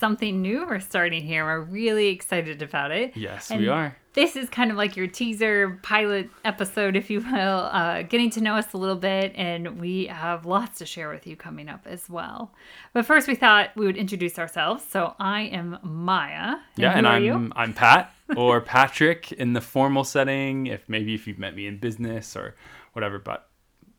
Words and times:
Something 0.00 0.40
new 0.42 0.66
we're 0.66 0.80
starting 0.80 1.22
here. 1.22 1.44
We're 1.44 1.60
really 1.60 2.08
excited 2.08 2.62
about 2.62 2.90
it. 2.90 3.16
Yes, 3.16 3.50
And 3.50 3.60
we 3.60 3.68
are. 3.68 3.96
This 4.14 4.34
is 4.34 4.48
kind 4.48 4.72
of 4.72 4.76
like 4.76 4.96
your 4.96 5.06
teaser 5.06 5.78
pilot 5.82 6.30
episode, 6.44 6.96
if 6.96 7.10
you 7.10 7.20
will, 7.20 7.68
uh, 7.70 8.02
getting 8.02 8.28
to 8.30 8.40
know 8.40 8.56
us 8.56 8.72
a 8.72 8.76
little 8.76 8.96
bit, 8.96 9.32
and 9.36 9.80
we 9.80 10.06
have 10.06 10.46
lots 10.46 10.78
to 10.78 10.86
share 10.86 11.10
with 11.10 11.28
you 11.28 11.36
coming 11.36 11.68
up 11.68 11.86
as 11.86 12.10
well. 12.10 12.52
But 12.92 13.06
first, 13.06 13.28
we 13.28 13.36
thought 13.36 13.70
we 13.76 13.86
would 13.86 13.96
introduce 13.96 14.36
ourselves. 14.36 14.82
So 14.90 15.14
I 15.20 15.42
am 15.42 15.78
Maya. 15.84 16.56
Yeah, 16.76 16.90
and 16.96 17.06
I'm 17.06 17.22
you? 17.22 17.52
I'm 17.54 17.72
Pat 17.72 18.12
or 18.36 18.60
Patrick 18.76 19.30
in 19.30 19.52
the 19.52 19.60
formal 19.60 20.02
setting. 20.02 20.66
If 20.66 20.88
maybe 20.88 21.14
if 21.14 21.28
you've 21.28 21.38
met 21.38 21.54
me 21.54 21.68
in 21.68 21.78
business 21.78 22.34
or 22.34 22.56
whatever, 22.94 23.20
but 23.20 23.48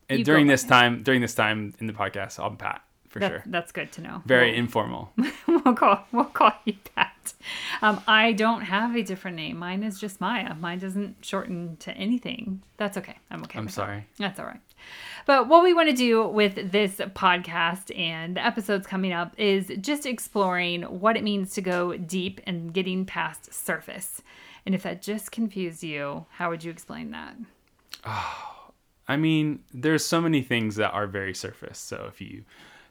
You 0.10 0.26
during 0.26 0.48
this 0.48 0.64
time 0.64 1.04
during 1.04 1.22
this 1.22 1.36
time 1.36 1.74
in 1.80 1.88
the 1.88 1.94
podcast, 1.94 2.44
I'm 2.44 2.58
Pat 2.58 2.82
for 3.12 3.20
That- 3.20 3.30
sure. 3.32 3.44
That's 3.46 3.72
good 3.72 3.92
to 3.94 4.02
know. 4.02 4.24
Very 4.26 4.50
We'll- 4.52 4.60
informal. 4.60 5.14
we'll 5.48 5.76
call 5.76 6.06
we'll 6.12 6.26
call 6.26 6.54
you 6.66 6.74
Pat. 6.96 7.34
Um, 7.82 8.02
I 8.08 8.32
don't 8.32 8.62
have 8.62 8.96
a 8.96 9.04
different 9.04 9.38
name. 9.38 9.58
Mine 9.58 9.84
is 9.84 10.00
just 10.00 10.20
Maya. 10.22 10.56
Mine 10.56 10.80
doesn't 10.80 11.18
shorten 11.24 11.78
to 11.78 11.92
anything. 11.96 12.62
That's 12.78 12.98
okay. 12.98 13.18
I'm 13.30 13.44
okay. 13.44 13.60
I'm 13.60 13.66
with 13.66 13.76
that. 13.76 13.82
sorry. 13.82 14.08
That's 14.18 14.40
all 14.40 14.46
right. 14.46 14.60
But 15.28 15.48
what 15.48 15.64
we 15.64 15.74
want 15.74 15.90
to 15.90 15.96
do 15.96 16.28
with 16.28 16.72
this 16.72 16.96
podcast 16.98 17.96
and 17.98 18.36
the 18.38 18.46
episodes 18.46 18.88
coming 18.88 19.12
up 19.14 19.34
is 19.38 19.72
just 19.80 20.06
exploring 20.08 20.82
what 20.84 21.16
it 21.16 21.24
means 21.24 21.54
to 21.54 21.62
go 21.62 21.96
deep 21.98 22.42
and 22.48 22.74
getting 22.74 23.06
past 23.06 23.54
surface. 23.54 24.22
And 24.66 24.74
if 24.74 24.84
that 24.84 25.02
just 25.04 25.32
confused 25.32 25.84
you, 25.84 26.26
how 26.32 26.50
would 26.50 26.64
you 26.64 26.72
explain 26.72 27.12
that? 27.12 27.36
Oh, 28.06 28.72
I 29.08 29.18
mean, 29.18 29.60
there's 29.74 30.06
so 30.06 30.22
many 30.22 30.42
things 30.42 30.76
that 30.78 30.92
are 30.92 31.06
very 31.08 31.34
surface. 31.36 31.78
So 31.80 32.06
if 32.08 32.22
you 32.22 32.44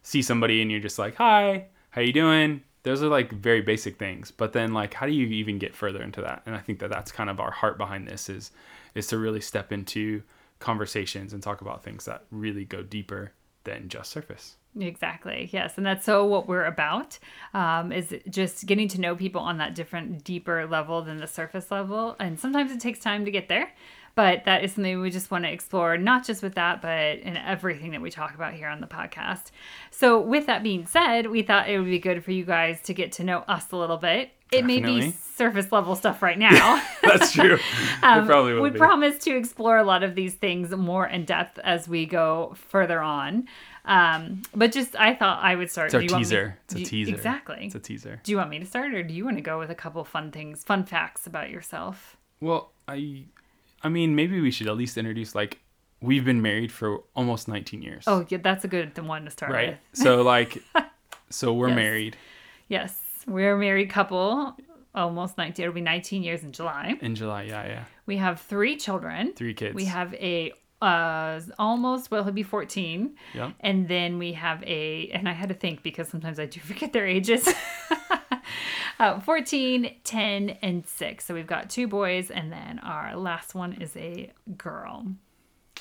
see 0.02 0.22
somebody 0.22 0.62
and 0.62 0.70
you're 0.70 0.80
just 0.80 0.98
like, 0.98 1.16
"Hi, 1.16 1.66
how 1.90 2.00
you 2.02 2.12
doing?" 2.12 2.62
Those 2.82 3.02
are 3.02 3.08
like 3.08 3.30
very 3.32 3.60
basic 3.60 3.98
things. 3.98 4.30
But 4.30 4.52
then 4.52 4.72
like 4.72 4.94
how 4.94 5.06
do 5.06 5.12
you 5.12 5.26
even 5.26 5.58
get 5.58 5.74
further 5.74 6.02
into 6.02 6.20
that? 6.22 6.42
And 6.46 6.54
I 6.54 6.58
think 6.58 6.78
that 6.80 6.90
that's 6.90 7.12
kind 7.12 7.30
of 7.30 7.40
our 7.40 7.50
heart 7.50 7.78
behind 7.78 8.08
this 8.08 8.28
is 8.28 8.50
is 8.94 9.06
to 9.08 9.18
really 9.18 9.40
step 9.40 9.72
into 9.72 10.22
conversations 10.58 11.32
and 11.32 11.42
talk 11.42 11.60
about 11.60 11.82
things 11.82 12.04
that 12.04 12.24
really 12.30 12.64
go 12.64 12.82
deeper 12.82 13.32
than 13.64 13.88
just 13.88 14.10
surface. 14.10 14.56
Exactly. 14.78 15.48
Yes, 15.52 15.76
and 15.76 15.84
that's 15.84 16.04
so 16.04 16.24
what 16.24 16.46
we're 16.46 16.64
about 16.64 17.18
um, 17.54 17.90
is 17.90 18.14
just 18.28 18.66
getting 18.66 18.86
to 18.88 19.00
know 19.00 19.16
people 19.16 19.40
on 19.40 19.58
that 19.58 19.74
different, 19.74 20.22
deeper 20.22 20.66
level 20.66 21.02
than 21.02 21.18
the 21.18 21.26
surface 21.26 21.70
level. 21.70 22.14
And 22.20 22.38
sometimes 22.38 22.70
it 22.70 22.80
takes 22.80 23.00
time 23.00 23.24
to 23.24 23.32
get 23.32 23.48
there, 23.48 23.72
but 24.14 24.44
that 24.44 24.64
is 24.64 24.72
something 24.72 25.00
we 25.00 25.11
just 25.11 25.30
want 25.30 25.44
to 25.44 25.50
explore, 25.53 25.97
not 25.97 26.25
just 26.27 26.42
with 26.42 26.55
that, 26.56 26.83
but 26.83 27.19
in 27.20 27.36
everything 27.36 27.92
that 27.92 28.00
we 28.03 28.11
talk 28.11 28.34
about 28.34 28.55
here 28.55 28.69
on 28.69 28.80
the 28.80 28.86
podcast. 28.86 29.50
So, 29.91 30.20
with 30.20 30.47
that 30.47 30.62
being 30.62 30.86
said, 30.86 31.27
we 31.30 31.42
thought 31.42 31.69
it 31.69 31.78
would 31.78 31.86
be 31.89 31.98
good 31.98 32.24
for 32.24 32.33
you 32.33 32.45
guys 32.45 32.80
to 32.83 32.95
get 32.95 33.12
to 33.12 33.24
know 33.24 33.39
us 33.48 33.70
a 33.73 33.77
little 33.77 33.96
bit. 33.98 34.30
It 34.52 34.64
may 34.64 34.80
be 34.80 35.12
surface 35.12 35.70
level 35.70 35.95
stuff 35.95 36.23
right 36.23 36.36
now. 36.51 36.83
That's 37.02 37.33
true. 37.33 37.58
will 38.02 38.62
we 38.62 38.70
be. 38.70 38.79
promise 38.79 39.18
to 39.24 39.36
explore 39.36 39.79
a 39.79 39.84
lot 39.84 40.02
of 40.02 40.14
these 40.17 40.34
things 40.34 40.70
more 40.73 41.07
in 41.07 41.24
depth 41.24 41.58
as 41.61 41.89
we 41.89 42.05
go 42.07 42.57
further 42.68 43.01
on. 43.01 43.46
Um, 43.84 44.42
but 44.55 44.73
just 44.73 44.95
I 44.96 45.14
thought 45.14 45.42
I 45.42 45.55
would 45.55 45.70
start. 45.70 45.86
it's 45.86 45.95
our 45.95 46.01
Do 46.01 46.07
you 46.07 46.13
want 46.13 46.20
me- 46.20 46.24
teaser. 46.24 46.58
It's 46.64 46.74
a 46.74 46.79
you- 46.80 46.84
teaser. 46.86 47.14
Exactly. 47.14 47.67
It's 47.67 47.74
a 47.77 47.79
teaser. 47.80 48.20
do 48.24 48.33
you 48.33 48.39
want 48.39 48.51
me 48.51 48.58
to 48.58 48.67
start, 48.67 48.92
or 48.92 49.02
do 49.02 49.14
you 49.14 49.24
want 49.24 49.36
to 49.39 49.42
go 49.42 49.58
with 49.58 49.70
a 49.70 49.74
couple 49.74 50.02
fun 50.05 50.30
things, 50.33 50.63
fun 50.64 50.84
facts 50.84 51.27
about 51.27 51.48
yourself? 51.51 52.17
Well, 52.40 52.73
I 52.89 53.24
I 53.83 53.89
mean, 53.89 54.14
maybe 54.14 54.41
we 54.41 54.51
should 54.51 54.68
at 54.68 54.77
least 54.77 54.96
introduce 54.98 55.35
like 55.35 55.58
we've 56.02 56.24
been 56.24 56.42
married 56.42 56.73
for 56.73 57.02
almost 57.14 57.48
19 57.48 57.83
years. 57.83 58.05
Oh, 58.07 58.24
yeah, 58.29 58.39
that's 58.42 58.64
a 58.64 58.68
good 58.68 58.96
one 58.98 59.24
to 59.24 59.30
start 59.30 59.52
right. 59.52 59.68
with. 59.70 59.79
So 59.92 60.23
like 60.23 60.63
so 61.30 61.52
we're 61.52 61.68
Yes. 61.68 61.77
married 61.77 62.17
Yes, 62.69 63.01
we're 63.27 63.55
a 63.55 63.58
married 63.58 63.90
couple, 63.90 64.57
almost 64.95 65.36
19. 65.36 65.63
It'll 65.64 65.74
be 65.74 65.80
19 65.80 66.23
years 66.23 66.45
in 66.45 66.52
July. 66.52 66.96
in 67.01 67.14
July. 67.17 67.42
Yeah, 67.42 67.67
yeah. 67.67 67.85
We 68.07 68.17
have 68.19 68.40
three 68.40 68.77
children. 68.77 69.33
Three 69.35 69.55
kids. 69.55 69.74
We 69.74 69.86
have 69.86 70.14
a 70.14 70.52
uh 70.83 71.40
almost 71.58 72.11
well 72.11 72.24
he'll 72.24 72.33
be 72.33 72.42
14 72.42 73.14
Yeah. 73.35 73.51
and 73.61 73.86
then 73.86 74.17
we 74.17 74.33
have 74.33 74.63
a 74.64 75.11
and 75.13 75.29
i 75.29 75.33
had 75.33 75.51
to 75.51 75.55
think 75.55 75.83
because 75.83 76.08
sometimes 76.08 76.40
i 76.40 76.46
do 76.46 76.58
forget 76.70 76.95
their 76.95 77.07
ages 77.07 77.46
uh, 79.00 79.18
14 79.20 79.96
10 80.05 80.50
and 80.62 80.86
6 80.86 81.24
so 81.24 81.34
we've 81.34 81.46
got 81.46 81.68
two 81.70 81.88
boys 81.88 82.30
and 82.30 82.52
then 82.52 82.78
our 82.80 83.16
last 83.16 83.55
one 83.55 83.72
is 83.74 83.96
a 83.96 84.30
girl 84.56 85.06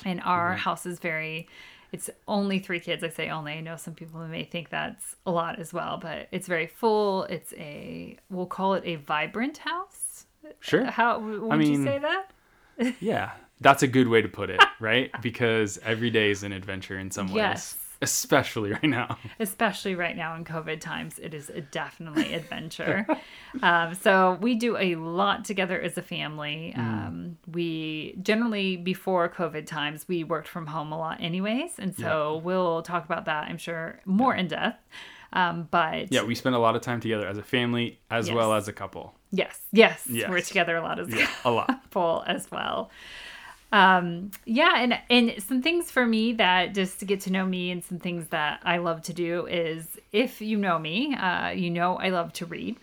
and 0.04 0.20
our 0.24 0.54
house 0.56 0.86
is 0.86 0.98
very 0.98 1.48
it's 1.92 2.08
only 2.26 2.58
three 2.58 2.80
kids 2.80 3.04
i 3.04 3.08
say 3.08 3.28
only 3.30 3.52
i 3.52 3.60
know 3.60 3.76
some 3.76 3.94
people 3.94 4.18
may 4.26 4.44
think 4.44 4.70
that's 4.70 5.16
a 5.26 5.30
lot 5.30 5.58
as 5.58 5.72
well 5.72 5.98
but 5.98 6.26
it's 6.32 6.48
very 6.48 6.66
full 6.66 7.24
it's 7.24 7.52
a 7.54 8.16
we'll 8.30 8.46
call 8.46 8.74
it 8.74 8.82
a 8.84 8.96
vibrant 8.96 9.58
house 9.58 10.26
Sure. 10.60 10.84
how 10.86 11.18
would 11.20 11.58
mean, 11.58 11.80
you 11.80 11.84
say 11.84 11.98
that 11.98 12.30
Yeah. 13.00 13.32
That's 13.60 13.82
a 13.82 13.86
good 13.86 14.08
way 14.08 14.22
to 14.22 14.28
put 14.28 14.48
it, 14.48 14.58
right? 14.80 15.10
because 15.20 15.78
every 15.84 16.08
day 16.10 16.30
is 16.30 16.42
an 16.44 16.52
adventure 16.52 16.98
in 16.98 17.10
some 17.10 17.26
ways. 17.26 17.36
Yes. 17.36 17.76
Especially 18.02 18.70
right 18.72 18.82
now. 18.84 19.18
especially 19.38 19.94
right 19.94 20.16
now 20.16 20.34
in 20.34 20.44
COVID 20.44 20.80
times, 20.80 21.18
it 21.18 21.34
is 21.34 21.50
definitely 21.70 22.32
adventure. 22.40 23.06
um, 23.62 23.94
so 23.94 24.38
we 24.40 24.54
do 24.54 24.76
a 24.78 24.94
lot 24.96 25.44
together 25.44 25.78
as 25.80 25.98
a 25.98 26.02
family. 26.02 26.72
Um, 26.76 27.36
we 27.46 28.16
generally 28.22 28.76
before 28.78 29.28
COVID 29.28 29.66
times 29.66 30.06
we 30.08 30.24
worked 30.24 30.48
from 30.48 30.66
home 30.66 30.92
a 30.92 30.98
lot, 30.98 31.20
anyways, 31.20 31.72
and 31.78 31.94
so 31.94 32.40
we'll 32.42 32.82
talk 32.82 33.04
about 33.04 33.26
that. 33.26 33.48
I'm 33.48 33.58
sure 33.58 34.00
more 34.06 34.34
in 34.34 34.48
depth. 34.48 34.82
Um, 35.32 35.68
but 35.70 36.10
Yeah, 36.10 36.24
we 36.24 36.34
spend 36.34 36.54
a 36.56 36.58
lot 36.58 36.74
of 36.76 36.82
time 36.82 37.00
together 37.00 37.26
as 37.28 37.38
a 37.38 37.42
family 37.42 38.00
as 38.10 38.26
Yes. 38.28 38.34
well 38.34 38.52
as 38.54 38.66
a 38.66 38.72
couple. 38.72 39.14
yes, 39.30 39.60
yes, 39.72 40.06
Yes. 40.10 40.28
we're 40.28 40.40
together 40.40 40.74
a 40.76 40.82
lot 40.82 40.98
as 40.98 41.08
Yeah, 41.08 41.28
a 41.44 41.50
lot. 41.50 41.82
full 41.92 42.24
as 42.26 42.50
well. 42.50 42.90
Um, 43.72 44.32
yeah, 44.44 44.74
and 44.76 44.98
and 45.08 45.42
some 45.42 45.62
things 45.62 45.90
for 45.90 46.04
me 46.04 46.32
that 46.34 46.74
just 46.74 46.98
to 47.00 47.04
get 47.04 47.20
to 47.22 47.32
know 47.32 47.46
me 47.46 47.70
and 47.70 47.84
some 47.84 47.98
things 47.98 48.26
that 48.28 48.60
I 48.64 48.78
love 48.78 49.02
to 49.02 49.12
do 49.12 49.46
is 49.46 49.86
if 50.12 50.40
you 50.40 50.56
know 50.56 50.78
me, 50.78 51.14
uh, 51.14 51.50
you 51.50 51.70
know 51.70 51.96
I 51.96 52.10
love 52.10 52.32
to 52.34 52.46
read. 52.46 52.76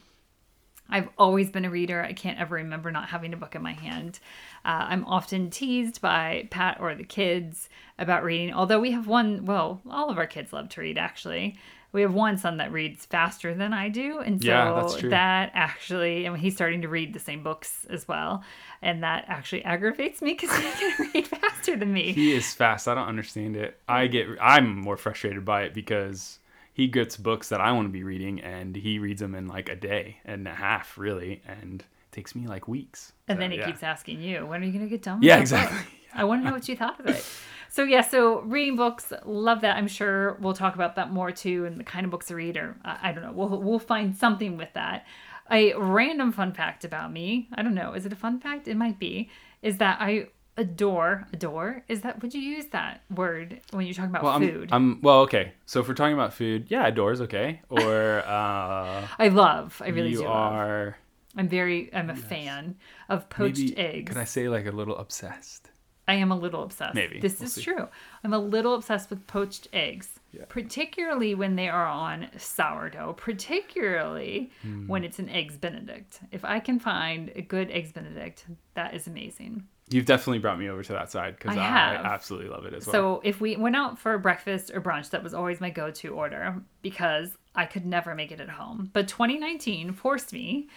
I've 0.90 1.10
always 1.18 1.50
been 1.50 1.66
a 1.66 1.70
reader. 1.70 2.02
I 2.02 2.14
can't 2.14 2.40
ever 2.40 2.56
remember 2.56 2.92
not 2.92 3.10
having 3.10 3.34
a 3.34 3.38
book 3.38 3.56
in 3.56 3.62
my 3.62 3.74
hand. 3.74 4.20
Uh, 4.64 4.88
I'm 4.90 5.06
often 5.06 5.50
teased 5.50 6.00
by 6.02 6.48
Pat 6.50 6.78
or 6.80 6.96
the 6.96 7.04
kids 7.04 7.68
about 8.00 8.24
reading, 8.24 8.54
although 8.54 8.80
we 8.80 8.92
have 8.92 9.08
one, 9.08 9.46
well, 9.46 9.82
all 9.90 10.10
of 10.10 10.18
our 10.18 10.28
kids 10.28 10.54
love 10.54 10.70
to 10.70 10.82
read 10.82 10.98
actually. 10.98 11.58
We 11.98 12.04
have 12.04 12.14
one 12.14 12.38
son 12.38 12.58
that 12.58 12.72
reads 12.72 13.06
faster 13.06 13.54
than 13.54 13.74
I 13.74 13.90
do. 13.90 14.20
And 14.20 14.42
so 14.42 14.46
Yeah, 14.46 15.10
that 15.10 15.52
actually, 15.54 16.26
and 16.26 16.38
he's 16.38 16.56
starting 16.56 16.82
to 16.84 16.88
read 16.88 17.14
the 17.14 17.20
same 17.20 17.44
books 17.44 17.86
as 17.90 18.08
well. 18.08 18.44
And 18.82 19.04
that 19.04 19.26
actually 19.28 19.64
aggravates 19.66 20.22
me 20.22 20.34
because 20.34 20.56
he 20.56 20.72
can 20.72 21.12
read 21.14 21.28
faster 21.28 21.76
than 21.76 21.94
me. 21.94 22.14
He 22.14 22.32
is 22.34 22.54
fast. 22.54 22.88
I 22.88 22.96
don't 22.96 23.08
understand 23.08 23.56
it. 23.56 23.80
I 23.88 24.08
get 24.08 24.28
I'm 24.42 24.76
more 24.78 24.98
frustrated 24.98 25.46
by 25.46 25.64
it 25.64 25.74
because 25.74 26.40
he 26.74 26.88
gets 26.88 27.18
books 27.18 27.50
that 27.50 27.62
I 27.62 27.72
want 27.72 27.88
to 27.88 27.92
be 27.92 28.04
reading 28.04 28.40
and 28.42 28.76
he 28.76 29.00
reads 29.00 29.22
them 29.22 29.36
in 29.36 29.48
like 29.48 29.70
a 29.70 29.76
day 29.76 30.18
and 30.26 30.48
a 30.48 30.54
half 30.56 30.98
really 30.98 31.42
and 31.48 31.82
it 31.82 32.12
takes 32.12 32.36
me 32.36 32.48
like 32.48 32.68
weeks. 32.68 33.14
And 33.28 33.40
So, 33.40 33.42
then 33.42 33.52
he 33.52 33.58
yeah. 33.58 33.66
keeps 33.66 33.84
asking 33.84 34.22
you, 34.22 34.46
when 34.46 34.62
are 34.62 34.66
you 34.66 34.72
going 34.72 34.86
to 34.86 34.90
get 34.90 35.02
done 35.02 35.22
with 35.22 35.28
Yeah, 35.28 35.38
exactly. 35.40 35.80
book? 35.80 35.92
I 36.14 36.24
want 36.24 36.42
to 36.42 36.46
know 36.46 36.54
what 36.54 36.68
you 36.68 36.76
thought 36.76 37.00
of 37.00 37.08
it. 37.08 37.30
So, 37.70 37.84
yeah, 37.84 38.02
so 38.02 38.42
reading 38.42 38.76
books, 38.76 39.12
love 39.26 39.62
that. 39.62 39.78
I'm 39.78 39.88
sure 39.88 40.38
we'll 40.42 40.54
talk 40.54 40.76
about 40.76 40.96
that 40.96 41.12
more 41.12 41.32
too 41.32 41.66
and 41.66 41.80
the 41.80 41.84
kind 41.84 42.06
of 42.06 42.12
books 42.12 42.28
to 42.28 42.36
read, 42.36 42.58
or 42.58 42.76
I, 42.84 43.10
I 43.10 43.12
don't 43.12 43.24
know. 43.24 43.32
We'll, 43.32 43.62
we'll 43.62 43.80
find 43.80 44.16
something 44.16 44.58
with 44.58 44.74
that. 44.74 45.06
A 45.52 45.74
random 45.76 46.32
fun 46.32 46.54
fact 46.54 46.84
about 46.84 47.12
me, 47.12 47.48
I 47.54 47.62
don't 47.64 47.76
know, 47.76 47.94
is 47.94 48.06
it 48.06 48.14
a 48.14 48.18
fun 48.18 48.40
fact? 48.40 48.68
It 48.68 48.76
might 48.76 49.00
be, 49.00 49.30
is 49.62 49.78
that 49.78 49.98
I 50.02 50.28
adore, 50.58 51.28
adore, 51.32 51.84
is 51.88 52.02
that, 52.02 52.22
would 52.22 52.34
you 52.34 52.42
use 52.42 52.66
that 52.68 53.02
word 53.14 53.62
when 53.72 53.86
you're 53.86 53.94
talking 53.94 54.10
about 54.10 54.24
Well, 54.24 54.34
I'm, 54.34 54.42
food? 54.42 54.70
I'm 54.72 55.02
well, 55.02 55.20
okay. 55.22 55.54
So 55.66 55.80
if 55.80 55.88
we're 55.88 55.94
talking 55.94 56.16
about 56.16 56.34
food, 56.34 56.68
yeah, 56.70 56.88
adore 56.88 57.12
is 57.12 57.22
okay. 57.22 57.62
Or 57.70 58.20
uh, 58.28 59.08
I 59.20 59.28
love, 59.30 59.82
I 59.86 59.90
really 59.90 60.10
you 60.10 60.18
do. 60.20 60.24
love. 60.24 60.32
are 60.34 60.98
I'm 61.38 61.48
very, 61.48 61.94
I'm 61.94 62.10
a 62.10 62.16
fan 62.16 62.76
of 63.10 63.30
poached 63.30 63.60
maybe 63.60 63.78
eggs. 63.78 64.10
could 64.10 64.18
I 64.20 64.24
say 64.26 64.50
like 64.50 64.66
a 64.66 64.72
little 64.72 64.98
obsessed? 64.98 65.67
I 66.08 66.14
am 66.16 66.32
a 66.32 66.38
little 66.38 66.64
obsessed. 66.64 66.96
Maybe. 66.96 67.20
This 67.20 67.40
We'll 67.40 67.48
is 67.48 67.54
see. 67.56 67.62
true. 67.64 67.88
I'm 68.24 68.34
a 68.34 68.40
little 68.40 68.74
obsessed 68.76 69.10
with 69.10 69.28
poached 69.28 69.68
eggs, 69.74 70.20
Yeah. 70.32 70.46
particularly 70.48 71.36
when 71.36 71.56
they 71.58 71.68
are 71.68 71.86
on 71.86 72.28
sourdough, 72.38 73.14
particularly 73.14 74.52
Hmm. 74.62 74.88
when 74.88 75.04
it's 75.04 75.20
an 75.20 75.30
eggs 75.30 75.58
benedict. 75.58 76.22
If 76.32 76.46
I 76.46 76.60
can 76.60 76.80
find 76.80 77.32
a 77.36 77.42
good 77.42 77.70
eggs 77.72 77.92
benedict, 77.92 78.46
that 78.76 78.94
is 78.94 79.08
amazing. 79.08 79.68
You've 79.90 80.06
definitely 80.06 80.40
brought 80.40 80.60
me 80.60 80.70
over 80.70 80.84
to 80.84 80.94
that 80.94 81.12
side 81.12 81.38
because 81.38 81.56
I 81.58 81.62
I, 81.62 81.66
have. 81.66 82.06
absolutely 82.06 82.50
love 82.50 82.66
it 82.66 82.74
as 82.74 82.86
well. 82.88 82.92
So 82.94 83.22
if 83.24 83.40
we 83.40 83.56
went 83.56 83.76
out 83.76 83.98
for 83.98 84.18
breakfast 84.18 84.72
or 84.74 84.82
brunch, 84.82 85.10
that 85.12 85.24
was 85.24 85.34
always 85.34 85.62
my 85.62 85.70
go-to 85.70 86.14
order 86.14 86.62
because 86.82 87.38
I 87.56 87.66
could 87.66 87.86
never 87.86 88.14
make 88.14 88.32
it 88.32 88.42
at 88.42 88.50
home. 88.50 88.90
But 88.94 89.08
2019 89.08 89.94
forced 89.94 90.34
me 90.34 90.68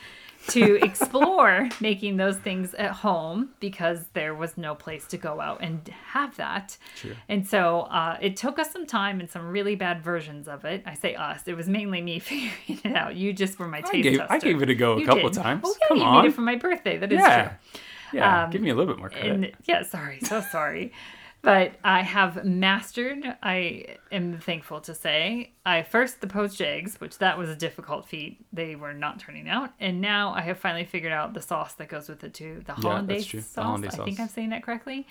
to 0.48 0.82
explore 0.84 1.69
making 1.81 2.16
those 2.16 2.37
things 2.38 2.75
at 2.75 2.90
home 2.92 3.50
because 3.60 4.06
there 4.14 4.34
was 4.34 4.56
no 4.56 4.75
place 4.75 5.06
to 5.08 5.16
go 5.16 5.40
out 5.40 5.58
and 5.60 5.87
have 6.12 6.37
that. 6.37 6.76
True. 6.96 7.14
And 7.28 7.46
so 7.46 7.82
uh, 7.82 8.16
it 8.20 8.37
took 8.37 8.58
us 8.58 8.72
some 8.72 8.87
time 8.87 9.20
and 9.20 9.31
some 9.31 9.48
really 9.50 9.76
bad 9.76 10.02
versions 10.02 10.48
of 10.48 10.64
it. 10.64 10.82
I 10.87 10.94
say 10.94 11.14
us; 11.14 11.42
it 11.46 11.54
was 11.56 11.69
mainly 11.69 12.00
me 12.00 12.19
figuring 12.20 12.81
it 12.84 12.96
out. 12.96 13.16
You 13.16 13.32
just 13.32 13.58
were 13.58 13.69
my 13.69 13.81
taste 13.81 13.94
I 13.94 14.00
gave, 14.00 14.19
tester. 14.19 14.32
I 14.34 14.38
gave 14.38 14.62
it 14.62 14.70
a 14.70 14.75
go 14.75 14.94
a 14.94 15.00
You 15.00 15.06
couple 15.06 15.28
did. 15.31 15.42
times. 15.42 15.62
Oh 15.64 15.75
yeah, 15.81 15.88
Come 15.88 15.96
you 15.98 16.04
on. 16.04 16.22
made 16.22 16.28
it 16.31 16.34
for 16.34 16.40
my 16.42 16.56
birthday. 16.56 16.96
That 16.98 17.12
is 17.12 17.20
yeah. 17.20 17.42
true. 17.48 17.56
Yeah. 18.12 18.44
Um, 18.44 18.50
Give 18.50 18.60
me 18.60 18.70
a 18.70 18.75
little 18.75 18.92
bit 18.92 18.98
more 18.98 19.08
credit. 19.10 19.31
And 19.31 19.52
yeah, 19.66 19.82
sorry, 19.82 20.19
so 20.20 20.40
sorry. 20.40 20.92
But 21.42 21.72
I 21.82 22.02
have 22.02 22.44
mastered, 22.44 23.25
I 23.42 23.96
am 24.12 24.38
thankful 24.40 24.81
to 24.82 24.94
say, 24.94 25.52
I 25.64 25.82
first 25.82 26.20
the 26.20 26.26
poached 26.26 26.60
eggs, 26.60 27.00
which 27.00 27.16
that 27.19 27.38
was 27.38 27.48
a 27.48 27.56
difficult 27.56 28.06
feat. 28.06 28.44
They 28.52 28.76
were 28.76 28.92
not 28.92 29.20
turning 29.20 29.48
out. 29.48 29.70
And 29.81 30.02
now 30.02 30.34
I 30.34 30.42
have 30.42 30.58
finally 30.58 30.84
figured 30.84 31.12
out 31.12 31.32
the 31.32 31.40
sauce 31.40 31.72
that 31.75 31.88
goes 31.88 32.10
with 32.10 32.22
it 32.25 32.34
too. 32.34 32.62
The 32.66 32.75
hollandaise 32.75 33.26
yeah, 33.26 33.31
true. 33.31 33.40
The 33.40 33.46
sauce. 33.46 33.81
I 33.84 34.04
think. 34.04 34.20
I'm 34.20 34.28
saying 34.28 34.50
that 34.50 34.62
correctly. 34.62 35.06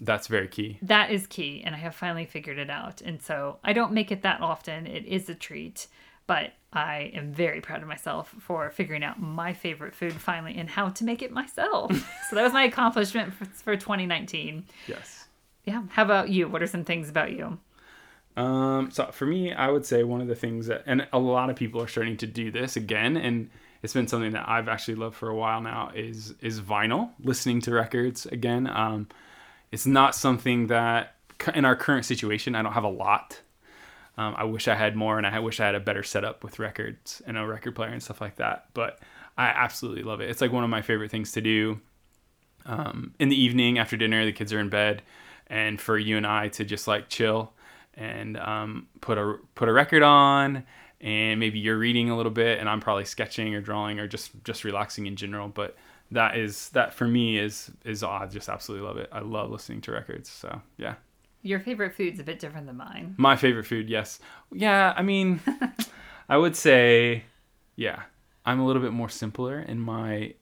That's 0.00 0.28
very 0.28 0.46
key. 0.46 0.78
Um, 0.80 0.86
that 0.86 1.10
is 1.10 1.26
key, 1.26 1.62
and 1.64 1.74
I 1.74 1.78
have 1.78 1.96
finally 1.96 2.26
figured 2.26 2.58
it 2.58 2.70
out. 2.70 3.00
And 3.00 3.20
so 3.20 3.58
I 3.64 3.72
don't 3.72 3.92
make 3.92 4.12
it 4.12 4.22
that 4.22 4.40
often. 4.40 4.86
It 4.86 5.06
is 5.06 5.28
a 5.28 5.34
treat, 5.34 5.88
but 6.28 6.52
I 6.72 7.10
am 7.14 7.32
very 7.32 7.60
proud 7.60 7.82
of 7.82 7.88
myself 7.88 8.34
for 8.38 8.70
figuring 8.70 9.02
out 9.02 9.20
my 9.20 9.52
favorite 9.52 9.94
food 9.94 10.14
finally 10.14 10.56
and 10.56 10.70
how 10.70 10.88
to 10.90 11.04
make 11.04 11.20
it 11.20 11.32
myself. 11.32 11.92
so 12.30 12.36
that 12.36 12.42
was 12.44 12.52
my 12.52 12.64
accomplishment 12.64 13.34
for, 13.34 13.44
for 13.44 13.76
2019. 13.76 14.64
Yes. 14.86 15.21
Yeah. 15.64 15.82
How 15.90 16.02
about 16.02 16.28
you? 16.28 16.48
What 16.48 16.62
are 16.62 16.66
some 16.66 16.84
things 16.84 17.08
about 17.08 17.32
you? 17.32 17.58
Um, 18.36 18.90
so 18.90 19.06
for 19.12 19.26
me, 19.26 19.52
I 19.52 19.70
would 19.70 19.84
say 19.84 20.02
one 20.04 20.20
of 20.20 20.28
the 20.28 20.34
things 20.34 20.66
that, 20.66 20.82
and 20.86 21.06
a 21.12 21.18
lot 21.18 21.50
of 21.50 21.56
people 21.56 21.82
are 21.82 21.88
starting 21.88 22.16
to 22.18 22.26
do 22.26 22.50
this 22.50 22.76
again, 22.76 23.16
and 23.16 23.50
it's 23.82 23.92
been 23.92 24.08
something 24.08 24.32
that 24.32 24.48
I've 24.48 24.68
actually 24.68 24.94
loved 24.94 25.16
for 25.16 25.28
a 25.28 25.34
while 25.34 25.60
now 25.60 25.90
is 25.94 26.34
is 26.40 26.60
vinyl, 26.60 27.10
listening 27.20 27.60
to 27.62 27.72
records 27.72 28.26
again. 28.26 28.66
Um, 28.66 29.08
it's 29.70 29.86
not 29.86 30.14
something 30.14 30.68
that 30.68 31.16
in 31.54 31.64
our 31.64 31.76
current 31.76 32.04
situation, 32.04 32.54
I 32.54 32.62
don't 32.62 32.72
have 32.72 32.84
a 32.84 32.88
lot. 32.88 33.40
Um, 34.16 34.34
I 34.36 34.44
wish 34.44 34.68
I 34.68 34.74
had 34.74 34.96
more, 34.96 35.18
and 35.18 35.26
I 35.26 35.38
wish 35.40 35.60
I 35.60 35.66
had 35.66 35.74
a 35.74 35.80
better 35.80 36.02
setup 36.02 36.44
with 36.44 36.58
records 36.58 37.22
and 37.26 37.36
a 37.36 37.46
record 37.46 37.74
player 37.74 37.90
and 37.90 38.02
stuff 38.02 38.20
like 38.20 38.36
that. 38.36 38.66
But 38.74 39.00
I 39.36 39.46
absolutely 39.46 40.02
love 40.02 40.20
it. 40.20 40.30
It's 40.30 40.40
like 40.40 40.52
one 40.52 40.64
of 40.64 40.70
my 40.70 40.82
favorite 40.82 41.10
things 41.10 41.32
to 41.32 41.40
do 41.40 41.80
um, 42.66 43.14
in 43.18 43.30
the 43.30 43.40
evening 43.40 43.78
after 43.78 43.96
dinner. 43.96 44.24
The 44.24 44.32
kids 44.32 44.52
are 44.52 44.60
in 44.60 44.68
bed, 44.68 45.02
and 45.48 45.80
for 45.80 45.98
you 45.98 46.16
and 46.16 46.26
I 46.26 46.48
to 46.48 46.64
just 46.64 46.86
like 46.88 47.08
chill 47.08 47.52
and 47.94 48.36
um, 48.38 48.88
put 49.00 49.18
a 49.18 49.36
put 49.54 49.68
a 49.68 49.72
record 49.72 50.02
on, 50.02 50.64
and 51.00 51.40
maybe 51.40 51.58
you're 51.58 51.78
reading 51.78 52.10
a 52.10 52.16
little 52.16 52.32
bit, 52.32 52.58
and 52.58 52.68
I'm 52.68 52.80
probably 52.80 53.04
sketching 53.04 53.54
or 53.54 53.60
drawing 53.60 53.98
or 53.98 54.06
just 54.06 54.30
just 54.44 54.64
relaxing 54.64 55.06
in 55.06 55.16
general. 55.16 55.48
But 55.48 55.76
that 56.10 56.36
is 56.36 56.68
that 56.70 56.94
for 56.94 57.06
me 57.06 57.38
is 57.38 57.70
is 57.84 58.02
I 58.02 58.26
just 58.26 58.48
absolutely 58.48 58.86
love 58.86 58.96
it. 58.98 59.08
I 59.12 59.20
love 59.20 59.50
listening 59.50 59.80
to 59.82 59.92
records. 59.92 60.30
So 60.30 60.60
yeah. 60.76 60.94
Your 61.44 61.58
favorite 61.58 61.96
food's 61.96 62.20
a 62.20 62.24
bit 62.24 62.38
different 62.38 62.68
than 62.68 62.76
mine. 62.76 63.16
My 63.18 63.34
favorite 63.34 63.64
food, 63.64 63.90
yes. 63.90 64.20
Yeah, 64.52 64.94
I 64.96 65.02
mean, 65.02 65.40
I 66.28 66.36
would 66.36 66.54
say, 66.54 67.24
yeah, 67.74 68.02
I'm 68.46 68.60
a 68.60 68.66
little 68.66 68.80
bit 68.80 68.92
more 68.92 69.08
simpler 69.08 69.58
in 69.58 69.80
my. 69.80 70.34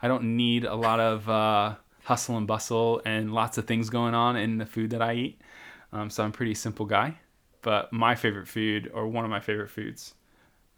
I 0.00 0.08
don't 0.08 0.36
need 0.36 0.64
a 0.64 0.74
lot 0.74 1.00
of 1.00 1.28
uh, 1.28 1.74
hustle 2.08 2.38
and 2.38 2.46
bustle 2.46 3.02
and 3.04 3.34
lots 3.34 3.58
of 3.58 3.66
things 3.66 3.90
going 3.90 4.14
on 4.14 4.34
in 4.34 4.56
the 4.56 4.64
food 4.64 4.88
that 4.90 5.02
I 5.02 5.12
eat. 5.12 5.40
Um, 5.92 6.08
so 6.08 6.24
I'm 6.24 6.30
a 6.30 6.32
pretty 6.32 6.54
simple 6.54 6.86
guy. 6.86 7.18
But 7.60 7.92
my 7.92 8.14
favorite 8.14 8.48
food, 8.48 8.90
or 8.94 9.06
one 9.06 9.24
of 9.26 9.30
my 9.30 9.40
favorite 9.40 9.68
foods, 9.68 10.14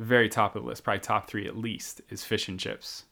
very 0.00 0.28
top 0.28 0.56
of 0.56 0.62
the 0.62 0.68
list, 0.68 0.82
probably 0.82 0.98
top 0.98 1.28
three 1.30 1.46
at 1.46 1.56
least, 1.56 2.00
is 2.10 2.24
fish 2.24 2.48
and 2.48 2.58
chips. 2.58 3.04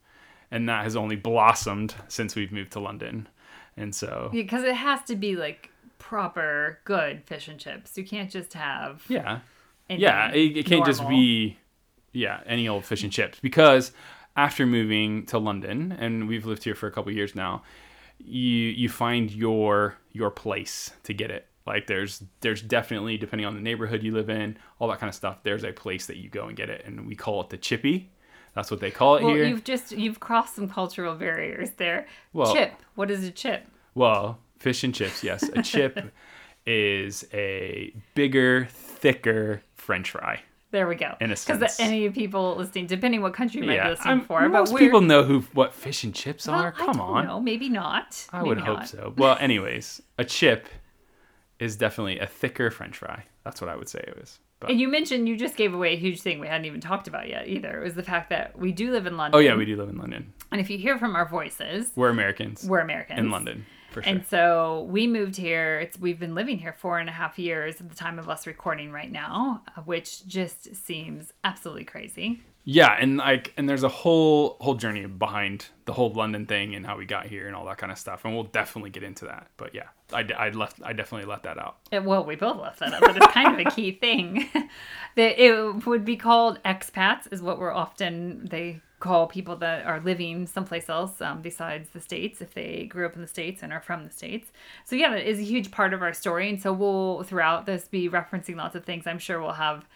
And 0.51 0.69
that 0.69 0.83
has 0.83 0.97
only 0.97 1.15
blossomed 1.15 1.95
since 2.09 2.35
we've 2.35 2.51
moved 2.51 2.73
to 2.73 2.81
London. 2.81 3.29
And 3.77 3.95
so, 3.95 4.31
Because 4.33 4.65
it 4.65 4.75
has 4.75 5.01
to 5.05 5.15
be 5.15 5.37
like 5.37 5.71
proper, 5.99 6.81
good 6.85 7.23
fish 7.25 7.47
and 7.47 7.61
chips. 7.61 7.97
You 7.97 8.05
can't 8.05 8.31
just 8.31 8.53
have. 8.55 9.05
yeah. 9.09 9.41
yeah 9.89 10.33
it, 10.33 10.57
it 10.57 10.67
can't 10.67 10.85
just 10.85 11.07
be 11.09 11.57
yeah 12.13 12.41
any 12.47 12.67
old 12.67 12.85
fish 12.85 13.05
and 13.05 13.13
chips 13.13 13.39
because 13.41 13.93
after 14.37 14.67
moving 14.67 15.25
to 15.27 15.39
london 15.39 15.93
and 15.93 16.27
we've 16.27 16.47
lived 16.47 16.65
here 16.65 16.75
for 16.75 16.87
a 16.87 16.91
couple 16.91 17.13
years 17.13 17.35
now 17.35 17.63
you 18.19 18.41
you 18.69 18.89
find 18.89 19.31
your 19.31 19.97
your 20.13 20.31
place 20.31 20.91
to 21.05 21.15
get 21.15 21.31
it 21.31 21.47
like 21.67 21.87
there's 21.87 22.23
there's 22.41 22.63
definitely 22.63 23.17
depending 23.17 23.47
on 23.47 23.55
the 23.55 23.61
neighborhood 23.61 24.03
you 24.03 24.13
live 24.13 24.29
in 24.31 24.57
all 24.79 24.89
that 24.89 24.99
kind 24.99 25.09
of 25.09 25.15
stuff 25.15 25.39
there's 25.43 25.65
a 25.65 25.73
place 25.73 26.07
that 26.07 26.17
you 26.17 26.29
go 26.29 26.47
and 26.49 26.57
get 26.57 26.69
it 26.69 26.85
and 26.85 27.07
we 27.07 27.15
call 27.15 27.41
it 27.41 27.49
the 27.51 27.57
chippy 27.57 28.11
that's 28.55 28.71
what 28.73 28.81
they 28.81 28.91
call 28.91 29.17
it 29.17 29.23
Well, 29.23 29.35
here 29.35 29.45
you've 29.45 29.63
just 29.63 29.93
you've 29.93 30.19
crossed 30.19 30.57
some 30.57 30.69
cultural 30.69 31.15
barriers 31.15 31.71
there. 31.77 32.07
Well- 32.33 32.53
chip. 32.53 32.73
What 32.97 33.09
is 33.11 33.23
a 33.23 33.31
chip? 33.31 33.65
Well, 33.95 34.39
fish 34.59 34.83
and 34.83 34.93
chips, 34.93 35.23
yes. 35.23 35.45
A 35.55 35.63
chip 35.63 36.13
is 36.67 37.25
a 37.33 37.95
bigger, 38.15 38.67
thicker 38.73 39.63
French 39.75 40.11
fry. 40.11 40.41
There 40.71 40.87
we 40.87 40.97
go. 40.97 41.15
In 41.21 41.31
a 41.31 41.35
Because 41.35 41.81
any 41.81 42.09
people 42.11 42.57
listening, 42.57 42.87
depending 42.87 43.23
what 43.23 43.33
country 43.33 43.63
you 43.63 43.67
might 43.67 43.83
be 43.83 43.89
listening 43.89 44.09
I'm- 44.09 44.21
for, 44.25 44.47
most 44.49 44.73
we're, 44.73 44.79
people 44.81 45.01
know 45.01 45.23
who 45.23 45.41
what 45.55 45.75
fish 45.75 46.05
and 46.05 46.15
chips 46.15 46.47
well, 46.47 46.57
are. 46.61 46.73
Come 46.73 47.01
on, 47.01 47.27
know, 47.27 47.41
maybe 47.41 47.69
not. 47.69 48.27
I 48.33 48.43
would 48.43 48.59
Maybe 48.59 48.67
hope 48.67 48.85
so. 48.87 49.15
Well, 49.17 49.37
anyways, 49.41 50.03
a 50.19 50.25
chip 50.25 50.69
is 51.59 51.77
definitely 51.77 52.19
a 52.19 52.27
thicker 52.27 52.71
French 52.71 52.99
fry. 52.99 53.25
That's 53.45 53.61
what 53.61 53.71
I 53.71 53.77
would 53.77 53.89
say 53.89 54.01
it 54.01 54.19
is. 54.23 54.39
But, 54.61 54.71
And 54.71 54.81
you 54.81 54.89
mentioned 54.89 55.29
you 55.29 55.37
just 55.37 55.57
gave 55.57 55.73
away 55.73 55.95
a 55.95 55.97
huge 55.97 56.21
thing 56.21 56.41
we 56.41 56.49
hadn't 56.49 56.67
even 56.67 56.81
talked 56.81 57.07
about 57.09 57.29
yet 57.29 57.49
either. 57.49 57.81
It 57.81 57.85
was 57.85 57.95
the 57.95 58.03
fact 58.03 58.29
that 58.31 58.59
we 58.59 58.73
do 58.73 58.91
live 58.91 59.07
in 59.07 59.17
London. 59.17 59.39
oh 59.39 59.41
yeah, 59.41 59.55
we 59.55 59.65
do 59.65 59.77
live 59.77 59.89
in 59.89 59.97
London. 59.97 60.33
And 60.51 60.61
if 60.61 60.69
you 60.69 60.77
hear 60.79 60.99
from 60.99 61.15
our 61.17 61.29
voices, 61.29 61.93
We're 61.95 62.11
Americans 62.11 62.65
we're 62.69 62.81
Americans 62.81 63.19
in 63.21 63.31
London 63.31 63.65
sure. 63.93 64.03
And 64.07 64.25
so 64.27 64.87
we 64.91 65.07
moved 65.07 65.37
here. 65.37 65.81
It's 65.81 65.99
we've 65.99 66.19
been 66.19 66.35
living 66.35 66.59
here 66.59 66.73
four 66.73 66.99
and 66.99 67.09
a 67.09 67.13
half 67.13 67.39
years 67.39 67.81
at 67.81 67.89
the 67.89 67.95
time 67.95 68.19
of 68.19 68.29
us 68.29 68.47
recording 68.47 68.93
right 68.93 69.11
now, 69.11 69.63
uh, 69.77 69.83
which 69.83 70.27
just 70.27 70.75
seems 70.77 71.33
absolutely 71.45 71.85
crazy. 71.85 72.41
Yeah, 72.71 72.95
and 73.01 73.17
like, 73.17 73.55
and 73.57 73.67
there's 73.67 73.83
a 73.83 73.89
whole 73.89 74.59
whole 74.61 74.75
journey 74.75 75.07
behind 75.07 75.65
the 75.87 75.95
whole 75.95 76.13
London 76.13 76.45
thing 76.45 76.75
and 76.75 76.85
how 76.85 76.99
we 76.99 77.07
got 77.07 77.25
here 77.25 77.47
and 77.47 77.57
all 77.57 77.65
that 77.65 77.79
kind 77.79 77.91
of 77.91 77.97
stuff, 77.97 78.27
and 78.27 78.35
we'll 78.35 78.45
definitely 78.45 78.91
get 78.91 79.03
into 79.03 79.25
that. 79.25 79.49
But 79.57 79.75
yeah, 79.75 79.87
I, 80.13 80.29
I 80.37 80.51
left, 80.51 80.79
I 80.85 80.93
definitely 80.93 81.27
left 81.27 81.45
that 81.45 81.57
out. 81.57 81.79
Uh, 81.91 82.03
Well, 82.03 82.25
we 82.27 82.37
both 82.37 82.61
left 82.61 82.81
that 82.81 82.93
out, 82.93 83.01
but 83.01 83.17
it's 83.17 83.27
kind 83.29 83.59
of 83.59 83.67
a 83.67 83.71
key 83.71 83.93
thing. 84.01 84.51
that 85.17 85.43
it 85.43 85.87
would 85.87 86.05
be 86.05 86.17
called 86.17 86.63
expats, 86.63 87.33
is 87.33 87.41
what 87.41 87.59
we're 87.59 87.73
often 87.73 88.47
they 88.51 88.83
call 89.01 89.27
people 89.27 89.57
that 89.57 89.87
are 89.87 90.01
living 90.01 90.47
someplace 90.47 90.89
else 90.89 91.21
um, 91.21 91.41
besides 91.41 91.91
the 91.91 92.01
states 92.01 92.41
if 92.41 92.55
they 92.55 92.87
grew 92.89 93.07
up 93.07 93.15
in 93.15 93.21
the 93.21 93.29
states 93.29 93.63
and 93.63 93.73
are 93.73 93.81
from 93.81 94.05
the 94.05 94.11
states. 94.11 94.51
So 94.85 94.97
yeah, 94.97 95.11
that 95.11 95.29
is 95.29 95.39
a 95.39 95.43
huge 95.43 95.71
part 95.71 95.95
of 95.95 96.03
our 96.03 96.13
story, 96.13 96.49
and 96.49 96.61
so 96.61 96.73
we'll 96.73 97.23
throughout 97.23 97.67
this 97.67 97.87
be 97.89 98.09
referencing 98.09 98.57
lots 98.57 98.75
of 98.75 98.85
things. 98.85 99.07
I'm 99.07 99.19
sure 99.19 99.41
we'll 99.41 99.53
have. 99.53 99.87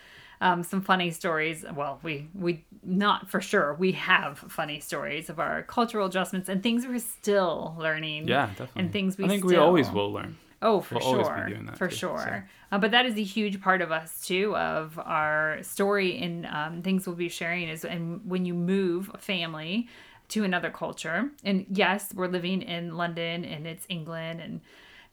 Um, 0.40 0.64
some 0.64 0.80
funny 0.80 1.12
stories. 1.12 1.64
Well, 1.72 2.00
we 2.02 2.26
we 2.34 2.64
not 2.82 3.30
for 3.30 3.40
sure. 3.40 3.74
We 3.74 3.92
have 3.92 4.38
funny 4.38 4.80
stories 4.80 5.30
of 5.30 5.38
our 5.38 5.62
cultural 5.62 6.08
adjustments 6.08 6.48
and 6.48 6.60
things 6.60 6.84
we're 6.84 6.98
still 6.98 7.76
learning. 7.78 8.26
Yeah, 8.26 8.46
definitely. 8.46 8.82
And 8.82 8.92
things 8.92 9.16
we 9.16 9.26
I 9.26 9.28
think 9.28 9.44
we 9.44 9.54
always 9.54 9.88
will 9.88 10.12
learn. 10.12 10.36
Oh, 10.62 10.80
for 10.80 10.94
We'll 10.94 11.24
sure. 11.24 11.48
for 11.74 11.88
too, 11.88 11.96
sure. 11.96 12.48
Uh, 12.70 12.78
but 12.78 12.92
that 12.92 13.04
is 13.04 13.16
a 13.16 13.22
huge 13.22 13.60
part 13.60 13.82
of 13.82 13.90
us 13.90 14.24
too, 14.24 14.56
of 14.56 14.98
our 14.98 15.58
story 15.62 16.18
and 16.18 16.46
um, 16.46 16.82
things 16.82 17.06
we'll 17.06 17.16
be 17.16 17.28
sharing 17.28 17.68
is 17.68 17.84
and 17.84 18.20
when 18.24 18.46
you 18.46 18.54
move 18.54 19.10
a 19.12 19.18
family 19.18 19.88
to 20.28 20.44
another 20.44 20.70
culture, 20.70 21.30
and 21.44 21.66
yes, 21.68 22.14
we're 22.14 22.28
living 22.28 22.62
in 22.62 22.96
London 22.96 23.44
and 23.44 23.66
it's 23.66 23.84
England 23.88 24.40
and 24.40 24.60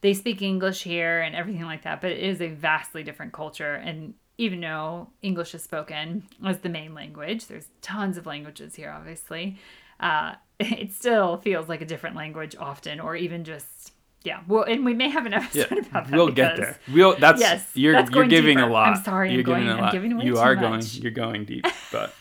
they 0.00 0.14
speak 0.14 0.40
English 0.40 0.82
here 0.82 1.20
and 1.20 1.34
everything 1.34 1.64
like 1.64 1.82
that, 1.82 2.00
but 2.00 2.12
it 2.12 2.20
is 2.20 2.40
a 2.40 2.48
vastly 2.48 3.02
different 3.02 3.32
culture. 3.32 3.74
And 3.74 4.14
even 4.38 4.60
though 4.60 5.08
English 5.20 5.54
is 5.54 5.62
spoken 5.62 6.22
as 6.44 6.60
the 6.60 6.70
main 6.70 6.94
language, 6.94 7.46
there's 7.48 7.68
tons 7.82 8.16
of 8.16 8.24
languages 8.24 8.74
here, 8.74 8.90
obviously. 8.90 9.58
Uh, 9.98 10.36
it 10.60 10.92
still 10.92 11.36
feels 11.36 11.68
like 11.68 11.82
a 11.82 11.84
different 11.86 12.16
language 12.16 12.56
often, 12.58 13.00
or 13.00 13.14
even 13.16 13.44
just 13.44 13.92
yeah. 14.22 14.40
Well, 14.46 14.64
and 14.64 14.84
we 14.84 14.94
may 14.94 15.08
have 15.08 15.26
an 15.26 15.32
Yeah, 15.52 15.62
episode 15.64 15.78
about 15.86 16.08
that. 16.08 16.12
we'll 16.16 16.28
get 16.28 16.56
there. 16.56 16.78
We'll. 16.92 17.16
That's 17.16 17.40
Yes, 17.40 17.68
you're 17.74 17.92
that's 17.94 18.10
you're 18.10 18.26
giving 18.26 18.56
deeper. 18.58 18.68
a 18.68 18.72
lot. 18.72 18.96
I'm 18.96 19.02
sorry, 19.02 19.28
I'm 19.28 19.34
You're 19.34 19.42
giving 19.44 19.64
going- 19.64 19.68
a 19.68 19.74
I'm 19.76 19.80
lot. 19.84 19.92
giving 19.92 20.12
away 20.12 20.24
you 20.24 20.38
are 20.38 20.54
going. 20.56 20.82
You're 20.92 21.10
going 21.12 21.44
deep, 21.44 21.66
but. 21.92 22.14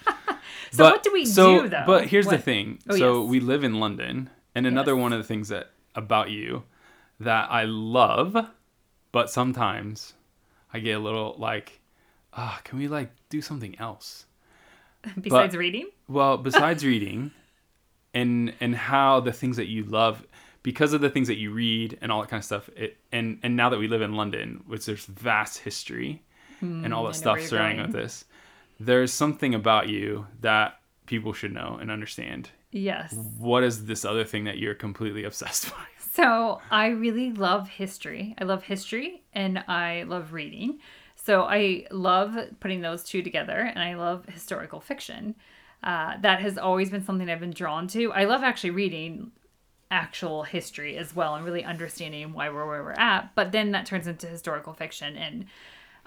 So 0.71 0.83
but- 0.83 0.93
what 0.93 1.03
do 1.03 1.11
we 1.13 1.25
so- 1.25 1.63
do 1.63 1.69
though? 1.69 1.83
But 1.85 2.07
here's 2.07 2.27
the 2.27 2.37
thing. 2.37 2.79
Oh, 2.89 2.95
so 2.97 3.21
yes. 3.23 3.29
we 3.29 3.39
live 3.39 3.63
in 3.63 3.79
London, 3.79 4.29
and 4.55 4.65
another 4.67 4.93
Yes. 4.95 5.01
one 5.01 5.13
of 5.13 5.19
the 5.19 5.23
things 5.25 5.49
that 5.49 5.71
about 5.95 6.29
you 6.29 6.63
that 7.19 7.51
I 7.51 7.63
love, 7.65 8.47
but 9.11 9.29
sometimes 9.29 10.13
I 10.73 10.79
get 10.79 10.91
a 10.95 10.99
little 10.99 11.35
like, 11.37 11.81
ah, 12.33 12.61
can 12.63 12.79
we 12.79 12.87
like 12.87 13.11
do 13.29 13.41
something 13.41 13.77
else? 13.79 14.25
Besides 15.21 15.55
reading? 15.55 15.87
Well, 16.07 16.37
besides 16.37 16.85
reading, 16.85 17.31
and 18.13 18.53
and 18.59 18.75
how 18.75 19.19
the 19.21 19.31
things 19.31 19.57
that 19.57 19.67
you 19.67 19.83
love, 19.83 20.25
because 20.63 20.93
of 20.93 21.01
the 21.01 21.09
things 21.09 21.27
that 21.27 21.37
you 21.37 21.51
read 21.51 21.97
and 22.01 22.11
all 22.11 22.21
that 22.21 22.29
kind 22.29 22.39
of 22.41 22.45
stuff, 22.45 22.69
it 22.75 22.97
and 23.11 23.39
and 23.43 23.55
now 23.55 23.69
that 23.69 23.79
we 23.79 23.87
live 23.87 24.01
in 24.01 24.13
London, 24.15 24.63
which 24.67 24.85
there's 24.85 25.05
vast 25.05 25.59
history 25.59 26.23
and 26.83 26.93
all 26.93 27.03
Hmm, 27.03 27.07
I 27.07 27.11
the 27.11 27.13
stuff 27.13 27.41
surrounding 27.41 27.77
going. 27.77 27.91
with 27.91 27.91
this, 27.91 28.25
there's 28.79 29.13
something 29.13 29.53
about 29.55 29.87
you 29.89 30.27
that 30.41 30.79
people 31.05 31.33
should 31.33 31.53
know 31.53 31.77
and 31.81 31.89
understand. 31.91 32.49
Yes. 32.71 33.13
What 33.37 33.63
is 33.63 33.85
this 33.85 34.05
other 34.05 34.23
thing 34.25 34.43
that 34.45 34.57
you're 34.59 34.75
completely 34.75 35.23
obsessed 35.23 35.69
by? 35.71 35.85
So 35.97 36.61
I 36.69 36.87
really 36.87 37.31
love 37.31 37.69
history. 37.69 38.35
I 38.37 38.43
love 38.43 38.63
history 38.63 39.23
and 39.33 39.59
I 39.67 40.03
love 40.03 40.33
reading. 40.33 40.79
So 41.15 41.43
I 41.43 41.85
love 41.91 42.37
putting 42.59 42.81
those 42.81 43.03
two 43.03 43.21
together 43.21 43.53
and 43.57 43.79
I 43.81 43.95
love 43.95 44.25
historical 44.25 44.79
fiction. 44.79 45.35
Uh, 45.83 46.17
that 46.21 46.41
has 46.41 46.57
always 46.57 46.89
been 46.89 47.03
something 47.03 47.29
I've 47.29 47.39
been 47.39 47.51
drawn 47.51 47.87
to. 47.89 48.11
I 48.11 48.25
love 48.25 48.43
actually 48.43 48.71
reading 48.71 49.31
actual 49.91 50.43
history 50.43 50.97
as 50.97 51.15
well 51.15 51.35
and 51.35 51.43
really 51.43 51.63
understanding 51.63 52.33
why 52.33 52.49
we're 52.49 52.65
where 52.65 52.83
we're 52.83 52.91
at. 52.91 53.33
But 53.35 53.51
then 53.51 53.71
that 53.71 53.85
turns 53.85 54.07
into 54.07 54.27
historical 54.27 54.73
fiction 54.73 55.15
and 55.15 55.45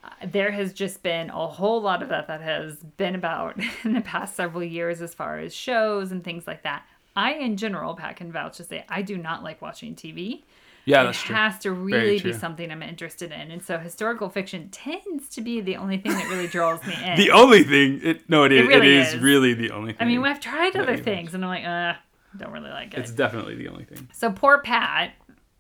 uh, 0.05 0.09
there 0.27 0.51
has 0.51 0.73
just 0.73 1.03
been 1.03 1.31
a 1.31 1.47
whole 1.47 1.81
lot 1.81 2.03
of 2.03 2.09
that 2.09 2.27
that 2.29 2.41
has 2.41 2.77
been 2.77 3.15
about 3.15 3.59
in 3.85 3.93
the 3.93 4.01
past 4.01 4.35
several 4.37 4.63
years 4.63 5.01
as 5.01 5.15
far 5.15 5.39
as 5.39 5.55
shows 5.55 6.13
and 6.13 6.25
things 6.25 6.47
like 6.47 6.63
that. 6.63 6.85
I, 7.15 7.35
in 7.35 7.57
general, 7.57 7.95
Pat 7.95 8.17
can 8.17 8.33
vouch 8.33 8.57
to 8.57 8.65
say 8.65 8.85
I 8.89 9.03
do 9.03 9.19
not 9.19 9.43
like 9.43 9.61
watching 9.61 9.95
TV. 9.95 10.43
Yeah, 10.85 11.03
it 11.03 11.05
that's 11.05 11.23
true. 11.23 11.37
has 11.37 11.59
to 11.61 11.71
really 11.71 12.19
be 12.19 12.33
something 12.33 12.73
I'm 12.73 12.83
interested 12.83 13.31
in, 13.31 13.53
and 13.53 13.63
so 13.63 13.79
historical 13.79 14.29
fiction 14.29 14.69
tends 14.71 15.29
to 15.29 15.41
be 15.41 15.61
the 15.61 15.77
only 15.77 15.99
thing 15.99 16.11
that 16.11 16.29
really 16.29 16.49
draws 16.49 16.85
me 16.85 16.95
in. 17.05 17.17
The 17.17 17.31
only 17.31 17.63
thing, 17.63 18.01
it, 18.03 18.29
no, 18.29 18.43
it 18.45 18.51
is. 18.51 18.63
It, 18.63 18.67
really 18.67 18.97
is, 18.97 19.15
is. 19.15 19.21
really 19.21 19.55
the 19.55 19.71
only 19.71 19.93
thing. 19.93 20.03
I 20.03 20.07
mean, 20.07 20.25
I've 20.25 20.41
tried 20.41 20.75
other 20.75 20.97
things, 20.97 21.35
and 21.35 21.45
I'm 21.45 21.51
like, 21.51 21.65
uh, 21.65 22.01
don't 22.37 22.53
really 22.53 22.71
like 22.71 22.95
it. 22.95 23.01
it's 23.01 23.11
definitely 23.11 23.55
the 23.57 23.69
only 23.69 23.85
thing. 23.85 24.09
So 24.13 24.31
poor 24.31 24.59
Pat 24.59 25.13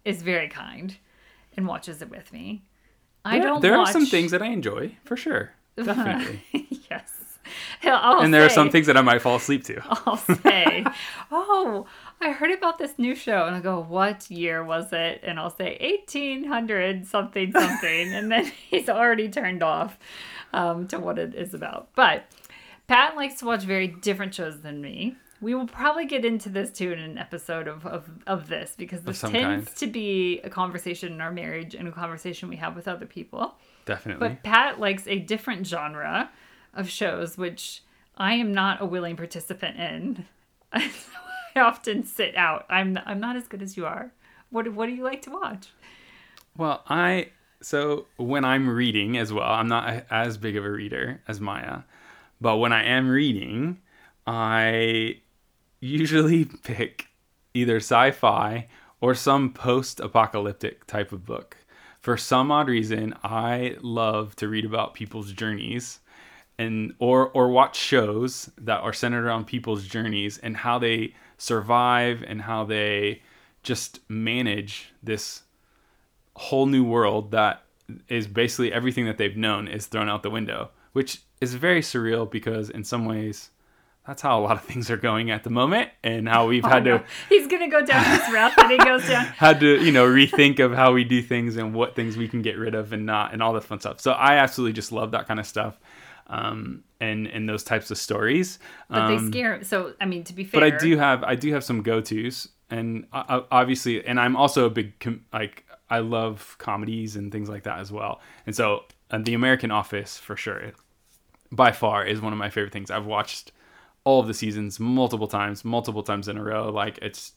is 0.04 0.22
very 0.22 0.48
kind 0.48 0.96
and 1.56 1.66
watches 1.66 2.02
it 2.02 2.10
with 2.10 2.32
me. 2.32 2.62
I 3.24 3.38
There- 3.38 3.42
don't. 3.48 3.54
Know. 3.56 3.60
There 3.60 3.78
watch... 3.78 3.88
are 3.88 3.92
some 3.92 4.06
things 4.06 4.30
that 4.32 4.42
I 4.42 4.46
enjoy 4.46 4.96
for 5.04 5.16
sure, 5.16 5.52
definitely, 5.76 6.42
yes. 6.90 7.10
I'll 7.84 8.20
and 8.20 8.32
there 8.32 8.44
are 8.44 8.48
some 8.48 8.70
things 8.70 8.86
that 8.86 8.96
I 8.96 9.00
might 9.02 9.20
fall 9.20 9.36
asleep 9.36 9.64
to. 9.64 9.80
I'll 10.06 10.16
say, 10.16 10.84
"Oh, 11.30 11.86
I 12.20 12.30
heard 12.30 12.52
about 12.52 12.78
this 12.78 12.98
new 12.98 13.14
show," 13.14 13.46
and 13.46 13.56
I 13.56 13.60
go, 13.60 13.80
"What 13.80 14.30
year 14.30 14.64
was 14.64 14.92
it?" 14.92 15.20
And 15.24 15.38
I'll 15.38 15.50
say, 15.50 15.76
"1800 15.80 17.06
something 17.06 17.52
something," 17.52 18.12
and 18.12 18.30
then 18.30 18.46
he's 18.70 18.88
already 18.88 19.28
turned 19.28 19.62
off 19.62 19.98
um, 20.52 20.86
to 20.88 20.98
what 20.98 21.18
it 21.18 21.34
is 21.34 21.52
about. 21.54 21.88
But 21.94 22.24
Pat 22.86 23.16
likes 23.16 23.36
to 23.40 23.44
watch 23.46 23.64
very 23.64 23.88
different 23.88 24.34
shows 24.34 24.60
than 24.60 24.80
me. 24.80 25.16
We 25.42 25.54
will 25.54 25.66
probably 25.66 26.06
get 26.06 26.24
into 26.24 26.48
this 26.48 26.70
too 26.70 26.92
in 26.92 27.00
an 27.00 27.18
episode 27.18 27.66
of, 27.66 27.84
of, 27.84 28.08
of 28.26 28.48
this 28.48 28.74
because 28.78 29.02
this 29.02 29.20
tends 29.20 29.66
kind. 29.66 29.66
to 29.76 29.86
be 29.88 30.40
a 30.44 30.48
conversation 30.48 31.12
in 31.12 31.20
our 31.20 31.32
marriage 31.32 31.74
and 31.74 31.88
a 31.88 31.92
conversation 31.92 32.48
we 32.48 32.56
have 32.56 32.76
with 32.76 32.86
other 32.86 33.06
people. 33.06 33.56
Definitely. 33.84 34.28
But 34.28 34.44
Pat 34.44 34.78
likes 34.78 35.06
a 35.08 35.18
different 35.18 35.66
genre 35.66 36.30
of 36.72 36.88
shows, 36.88 37.36
which 37.36 37.82
I 38.16 38.34
am 38.34 38.54
not 38.54 38.80
a 38.80 38.86
willing 38.86 39.16
participant 39.16 39.78
in. 39.78 40.26
I 40.72 41.60
often 41.60 42.04
sit 42.04 42.36
out. 42.36 42.64
I'm 42.70 42.98
I'm 43.04 43.20
not 43.20 43.36
as 43.36 43.48
good 43.48 43.62
as 43.62 43.76
you 43.76 43.84
are. 43.84 44.12
What 44.50 44.72
what 44.72 44.86
do 44.86 44.92
you 44.92 45.02
like 45.02 45.22
to 45.22 45.30
watch? 45.30 45.68
Well, 46.56 46.82
I 46.88 47.30
so 47.60 48.06
when 48.16 48.44
I'm 48.44 48.68
reading 48.68 49.16
as 49.18 49.32
well, 49.32 49.50
I'm 49.50 49.68
not 49.68 50.04
as 50.10 50.36
big 50.36 50.56
of 50.56 50.64
a 50.64 50.70
reader 50.70 51.20
as 51.26 51.40
Maya, 51.40 51.80
but 52.40 52.58
when 52.58 52.72
I 52.72 52.84
am 52.84 53.08
reading, 53.08 53.80
I 54.26 55.20
usually 55.82 56.44
pick 56.62 57.08
either 57.52 57.76
sci-fi 57.76 58.68
or 59.00 59.14
some 59.14 59.52
post-apocalyptic 59.52 60.86
type 60.86 61.12
of 61.12 61.26
book. 61.26 61.58
For 62.00 62.16
some 62.16 62.50
odd 62.50 62.68
reason, 62.68 63.14
I 63.22 63.76
love 63.82 64.34
to 64.36 64.48
read 64.48 64.64
about 64.64 64.94
people's 64.94 65.32
journeys 65.32 66.00
and 66.58 66.94
or 66.98 67.30
or 67.30 67.48
watch 67.48 67.76
shows 67.76 68.50
that 68.58 68.80
are 68.80 68.92
centered 68.92 69.24
around 69.24 69.46
people's 69.46 69.86
journeys 69.86 70.38
and 70.38 70.56
how 70.56 70.78
they 70.78 71.14
survive 71.38 72.22
and 72.26 72.42
how 72.42 72.64
they 72.64 73.22
just 73.62 74.00
manage 74.08 74.92
this 75.02 75.42
whole 76.34 76.66
new 76.66 76.84
world 76.84 77.30
that 77.30 77.62
is 78.08 78.26
basically 78.26 78.72
everything 78.72 79.06
that 79.06 79.18
they've 79.18 79.36
known 79.36 79.68
is 79.68 79.86
thrown 79.86 80.08
out 80.08 80.22
the 80.22 80.30
window, 80.30 80.70
which 80.92 81.22
is 81.40 81.54
very 81.54 81.80
surreal 81.80 82.30
because 82.30 82.70
in 82.70 82.84
some 82.84 83.04
ways 83.04 83.50
that's 84.06 84.20
how 84.22 84.38
a 84.38 84.42
lot 84.42 84.56
of 84.56 84.62
things 84.64 84.90
are 84.90 84.96
going 84.96 85.30
at 85.30 85.44
the 85.44 85.50
moment 85.50 85.90
and 86.02 86.28
how 86.28 86.48
we've 86.48 86.64
had 86.74 86.86
Oh, 86.88 86.98
to 86.98 87.04
he's 87.28 87.46
gonna 87.46 87.68
go 87.68 87.84
down 87.84 88.02
this 88.18 88.32
route 88.32 88.52
that 88.56 88.70
he 88.70 88.76
goes 88.78 89.06
down. 89.06 89.24
had 89.36 89.60
to 89.60 89.84
you 89.84 89.92
know 89.92 90.06
rethink 90.06 90.58
of 90.58 90.72
how 90.72 90.92
we 90.92 91.04
do 91.04 91.22
things 91.22 91.56
and 91.56 91.74
what 91.74 91.94
things 91.94 92.16
we 92.16 92.26
can 92.28 92.42
get 92.42 92.58
rid 92.58 92.74
of 92.74 92.92
and 92.92 93.06
not 93.06 93.32
and 93.32 93.42
all 93.42 93.52
that 93.54 93.64
fun 93.64 93.80
stuff. 93.80 94.00
So 94.00 94.12
I 94.12 94.36
absolutely 94.36 94.72
just 94.72 94.90
love 94.92 95.12
that 95.12 95.26
kind 95.28 95.38
of 95.40 95.46
stuff. 95.46 95.78
Um, 96.28 96.84
and 97.00 97.26
and 97.26 97.48
those 97.48 97.62
types 97.64 97.90
of 97.90 97.98
stories. 97.98 98.58
But 98.88 99.02
Um, 99.02 99.30
they 99.30 99.38
scare. 99.38 99.64
So 99.64 99.92
I 100.00 100.06
mean, 100.06 100.24
to 100.24 100.32
be 100.32 100.44
fair, 100.44 100.60
but 100.60 100.72
I 100.72 100.76
do 100.78 100.96
have 100.96 101.22
I 101.24 101.34
do 101.34 101.52
have 101.52 101.62
some 101.64 101.82
go 101.82 102.00
tos, 102.00 102.48
and 102.70 103.06
I, 103.12 103.24
I- 103.38 103.44
obviously, 103.50 104.04
and 104.06 104.18
I'm 104.18 104.36
also 104.36 104.64
a 104.66 104.70
big 104.70 104.98
com- 105.00 105.24
like 105.32 105.64
I 105.90 105.98
love 105.98 106.56
comedies 106.58 107.16
and 107.16 107.30
things 107.30 107.48
like 107.50 107.64
that 107.64 107.80
as 107.80 107.92
well. 107.92 108.20
And 108.46 108.54
so, 108.56 108.84
and 109.10 109.26
The 109.26 109.34
American 109.34 109.70
Office 109.70 110.16
for 110.16 110.36
sure, 110.36 110.72
by 111.50 111.70
far, 111.72 112.04
is 112.06 112.20
one 112.20 112.32
of 112.32 112.38
my 112.38 112.48
favorite 112.48 112.72
things. 112.72 112.90
I've 112.90 113.04
watched 113.04 113.52
all 114.04 114.20
of 114.20 114.26
the 114.26 114.34
seasons 114.34 114.80
multiple 114.80 115.28
times, 115.28 115.64
multiple 115.64 116.02
times 116.02 116.28
in 116.28 116.36
a 116.36 116.42
row. 116.42 116.70
Like 116.70 116.98
it's, 117.02 117.32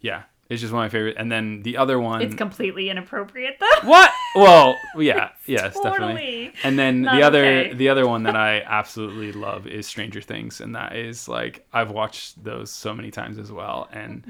yeah, 0.00 0.24
it's 0.48 0.60
just 0.62 0.72
one 0.72 0.84
of 0.84 0.92
my 0.92 0.96
favorite. 0.96 1.16
And 1.18 1.30
then 1.30 1.62
the 1.62 1.76
other 1.76 2.00
one, 2.00 2.22
It's 2.22 2.34
completely 2.34 2.88
inappropriate 2.90 3.58
though. 3.60 3.88
what? 3.88 4.10
Well, 4.36 4.76
yeah, 4.96 5.30
yes, 5.46 5.76
definitely. 5.80 6.52
And 6.62 6.78
then 6.78 7.02
the 7.02 7.22
other 7.22 7.44
okay. 7.44 7.72
the 7.72 7.88
other 7.88 8.06
one 8.06 8.24
that 8.24 8.36
I 8.50 8.60
absolutely 8.60 9.32
love 9.32 9.66
is 9.66 9.86
Stranger 9.86 10.20
Things, 10.20 10.60
and 10.60 10.76
that 10.76 10.94
is 10.94 11.28
like 11.28 11.66
I've 11.72 11.90
watched 11.90 12.44
those 12.44 12.70
so 12.70 12.92
many 12.94 13.10
times 13.10 13.38
as 13.38 13.50
well, 13.50 13.88
and 13.90 14.22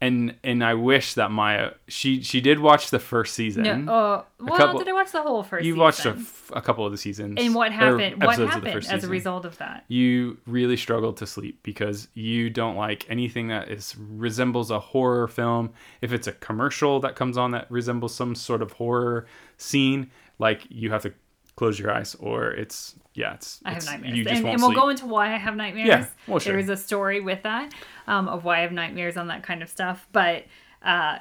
and 0.00 0.34
and 0.44 0.62
I 0.62 0.74
wish 0.74 1.14
that 1.14 1.30
Maya 1.30 1.72
she 1.88 2.22
she 2.22 2.40
did 2.40 2.58
watch 2.58 2.90
the 2.90 2.98
first 2.98 3.34
season. 3.34 3.62
No. 3.62 3.92
Oh, 3.92 4.24
well, 4.44 4.56
couple- 4.56 4.78
did 4.80 4.88
I 4.88 4.92
watch 4.92 5.12
the 5.12 5.22
whole 5.22 5.42
first? 5.42 5.64
you 5.64 5.76
watched 5.76 6.00
a, 6.00 6.14
season? 6.14 6.18
f- 6.20 6.50
a 6.54 6.60
couple 6.60 6.84
of 6.84 6.92
the 6.92 6.98
seasons. 6.98 7.38
And 7.38 7.54
what 7.54 7.72
happened? 7.72 8.22
What 8.22 8.38
happened 8.38 8.86
as 8.90 9.04
a 9.04 9.08
result 9.08 9.44
of 9.44 9.56
that? 9.58 9.84
You 9.88 10.38
really 10.46 10.76
struggled 10.76 11.16
to 11.18 11.26
sleep 11.26 11.60
because 11.62 12.08
you 12.14 12.50
don't 12.50 12.76
like 12.76 13.08
anything 13.08 13.48
that 13.48 13.70
is 13.70 13.94
resembles 13.96 14.70
a 14.70 14.78
horror 14.80 15.28
film. 15.28 15.72
If 16.00 16.12
it's 16.12 16.26
a 16.26 16.32
commercial 16.32 17.00
that 17.00 17.16
comes 17.16 17.38
on 17.38 17.52
that 17.52 17.70
resembles 17.70 18.14
some 18.14 18.34
sort 18.34 18.62
of 18.62 18.72
horror 18.72 19.26
scene, 19.56 20.10
like 20.38 20.66
you 20.68 20.90
have 20.90 21.02
to 21.02 21.14
close 21.56 21.78
your 21.78 21.92
eyes 21.92 22.14
or 22.16 22.50
it's 22.50 22.94
yeah, 23.14 23.34
it's, 23.34 23.60
I 23.64 23.70
have 23.70 23.78
it's- 23.78 23.92
nightmares. 23.92 24.16
You 24.16 24.24
just 24.24 24.34
and 24.34 24.44
won't 24.44 24.54
and 24.54 24.62
we'll 24.62 24.70
sleep. 24.70 24.82
go 24.82 24.88
into 24.88 25.06
why 25.06 25.32
I 25.32 25.38
have 25.38 25.54
nightmares. 25.54 25.86
Yeah, 25.88 26.06
well, 26.26 26.40
sure. 26.40 26.52
There 26.52 26.60
is 26.60 26.68
a 26.68 26.76
story 26.76 27.20
with 27.20 27.42
that 27.44 27.72
um, 28.08 28.28
of 28.28 28.44
why 28.44 28.58
I 28.58 28.60
have 28.62 28.72
nightmares 28.72 29.16
on 29.16 29.28
that 29.28 29.42
kind 29.44 29.62
of 29.62 29.68
stuff. 29.68 30.08
But 30.12 30.44
uh, 30.82 31.18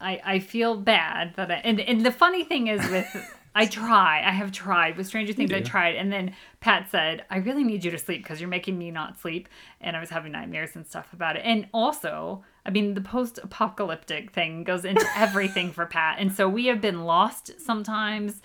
I, 0.00 0.20
I 0.24 0.38
feel 0.38 0.76
bad 0.76 1.34
that 1.36 1.50
I, 1.50 1.54
and, 1.54 1.80
and 1.80 2.04
the 2.04 2.12
funny 2.12 2.44
thing 2.44 2.66
is 2.66 2.86
with, 2.90 3.06
I 3.54 3.66
try, 3.66 4.22
I 4.24 4.30
have 4.30 4.52
tried 4.52 4.96
with 4.96 5.06
Stranger 5.06 5.32
Things, 5.32 5.52
I 5.52 5.60
tried. 5.60 5.96
And 5.96 6.12
then 6.12 6.34
Pat 6.60 6.90
said, 6.90 7.24
I 7.30 7.38
really 7.38 7.64
need 7.64 7.84
you 7.84 7.90
to 7.90 7.98
sleep 7.98 8.22
because 8.22 8.38
you're 8.38 8.48
making 8.48 8.78
me 8.78 8.90
not 8.90 9.18
sleep. 9.18 9.48
And 9.80 9.96
I 9.96 10.00
was 10.00 10.10
having 10.10 10.32
nightmares 10.32 10.76
and 10.76 10.86
stuff 10.86 11.12
about 11.12 11.36
it. 11.36 11.42
And 11.44 11.66
also, 11.74 12.44
I 12.64 12.70
mean, 12.70 12.94
the 12.94 13.00
post 13.00 13.40
apocalyptic 13.42 14.30
thing 14.30 14.62
goes 14.62 14.84
into 14.84 15.06
everything 15.16 15.72
for 15.72 15.86
Pat. 15.86 16.18
And 16.20 16.32
so 16.32 16.48
we 16.48 16.66
have 16.66 16.80
been 16.80 17.04
lost 17.04 17.60
sometimes 17.60 18.40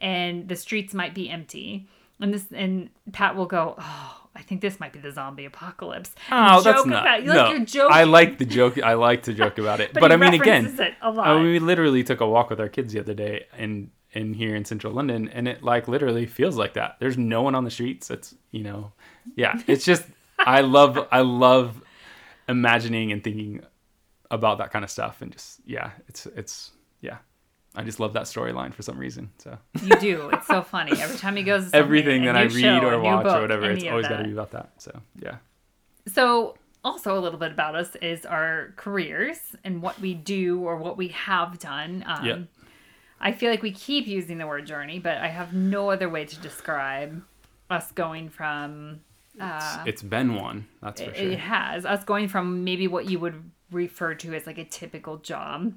and 0.00 0.48
the 0.48 0.56
streets 0.56 0.94
might 0.94 1.14
be 1.14 1.28
empty. 1.28 1.88
And 2.20 2.34
this 2.34 2.46
and 2.52 2.90
Pat 3.12 3.34
will 3.36 3.46
go, 3.46 3.74
Oh, 3.78 4.16
I 4.36 4.42
think 4.42 4.60
this 4.60 4.78
might 4.78 4.92
be 4.92 4.98
the 4.98 5.10
zombie 5.10 5.44
apocalypse. 5.46 6.12
And 6.30 6.54
Oh, 6.56 6.60
that's 6.60 6.84
not. 6.86 7.02
about- 7.02 7.24
no, 7.24 7.34
like 7.34 7.50
you're 7.56 7.64
joking. 7.64 7.96
I 7.96 8.04
like 8.04 8.38
the 8.38 8.44
joke. 8.44 8.78
I 8.82 8.94
like 8.94 9.22
to 9.24 9.32
joke 9.34 9.58
about 9.58 9.80
it, 9.80 9.92
But 9.94 10.00
but, 10.00 10.12
I 10.12 10.16
mean, 10.16 10.34
again, 10.34 10.66
it 10.66 10.94
a 11.02 11.10
lot. 11.10 11.26
I 11.26 11.34
mean, 11.36 11.44
we 11.52 11.58
literally 11.58 12.04
took 12.04 12.20
a 12.20 12.26
walk 12.28 12.50
with 12.50 12.60
our 12.60 12.68
kids 12.68 12.92
the 12.92 13.00
other 13.00 13.14
day 13.14 13.46
in 13.58 13.90
in 14.12 14.34
here 14.34 14.54
in 14.56 14.64
central 14.64 14.92
London, 14.92 15.28
and 15.28 15.46
it 15.48 15.62
like 15.62 15.86
literally 15.88 16.26
feels 16.26 16.56
like 16.56 16.74
that. 16.74 16.96
There's 17.00 17.16
no 17.16 17.42
one 17.42 17.54
on 17.54 17.64
the 17.64 17.70
streets. 17.70 18.10
It's 18.10 18.34
you 18.50 18.62
know, 18.64 18.92
yeah. 19.36 19.60
It's 19.66 19.84
just 19.84 20.04
I 20.38 20.60
love 20.62 21.06
I 21.10 21.20
love 21.20 21.82
imagining 22.48 23.12
and 23.12 23.22
thinking 23.22 23.62
about 24.30 24.58
that 24.58 24.70
kind 24.72 24.84
of 24.84 24.90
stuff, 24.90 25.22
and 25.22 25.32
just 25.32 25.60
yeah, 25.64 25.90
it's 26.08 26.26
it's 26.26 26.72
yeah. 27.00 27.18
I 27.74 27.84
just 27.84 28.00
love 28.00 28.14
that 28.14 28.24
storyline 28.24 28.74
for 28.74 28.82
some 28.82 28.98
reason. 28.98 29.30
So 29.38 29.56
You 29.82 29.96
do. 29.96 30.30
It's 30.32 30.46
so 30.46 30.62
funny. 30.62 30.92
Every 31.00 31.16
time 31.16 31.36
he 31.36 31.42
goes 31.42 31.70
everything 31.72 32.24
that 32.24 32.36
I 32.36 32.42
read 32.44 32.82
or 32.82 33.00
watch 33.00 33.24
book, 33.24 33.36
or 33.36 33.40
whatever, 33.42 33.70
it's 33.70 33.84
always 33.86 34.08
got 34.08 34.18
to 34.18 34.24
be 34.24 34.32
about 34.32 34.50
that. 34.52 34.70
So 34.78 35.00
yeah. 35.20 35.36
So 36.12 36.56
also 36.82 37.18
a 37.18 37.20
little 37.20 37.38
bit 37.38 37.52
about 37.52 37.76
us 37.76 37.94
is 37.96 38.26
our 38.26 38.72
careers 38.76 39.38
and 39.64 39.82
what 39.82 40.00
we 40.00 40.14
do 40.14 40.60
or 40.60 40.76
what 40.76 40.96
we 40.96 41.08
have 41.08 41.58
done. 41.58 42.04
Um, 42.06 42.24
Yeah. 42.24 42.38
I 43.20 43.32
feel 43.32 43.50
like 43.50 43.62
we 43.62 43.72
keep 43.72 44.06
using 44.06 44.38
the 44.38 44.46
word 44.46 44.66
journey, 44.66 44.98
but 44.98 45.18
I 45.18 45.28
have 45.28 45.52
no 45.52 45.90
other 45.90 46.08
way 46.08 46.24
to 46.24 46.36
describe 46.38 47.22
us 47.68 47.92
going 47.92 48.30
from. 48.30 49.00
Uh, 49.38 49.84
it's 49.86 50.02
been 50.02 50.34
one, 50.34 50.66
that's 50.82 51.02
for 51.02 51.10
it, 51.10 51.16
sure. 51.16 51.30
it 51.30 51.38
has 51.38 51.84
us 51.84 52.02
going 52.04 52.28
from 52.28 52.64
maybe 52.64 52.88
what 52.88 53.10
you 53.10 53.18
would 53.18 53.50
refer 53.70 54.14
to 54.14 54.34
as 54.34 54.46
like 54.46 54.58
a 54.58 54.64
typical 54.64 55.18
job 55.18 55.74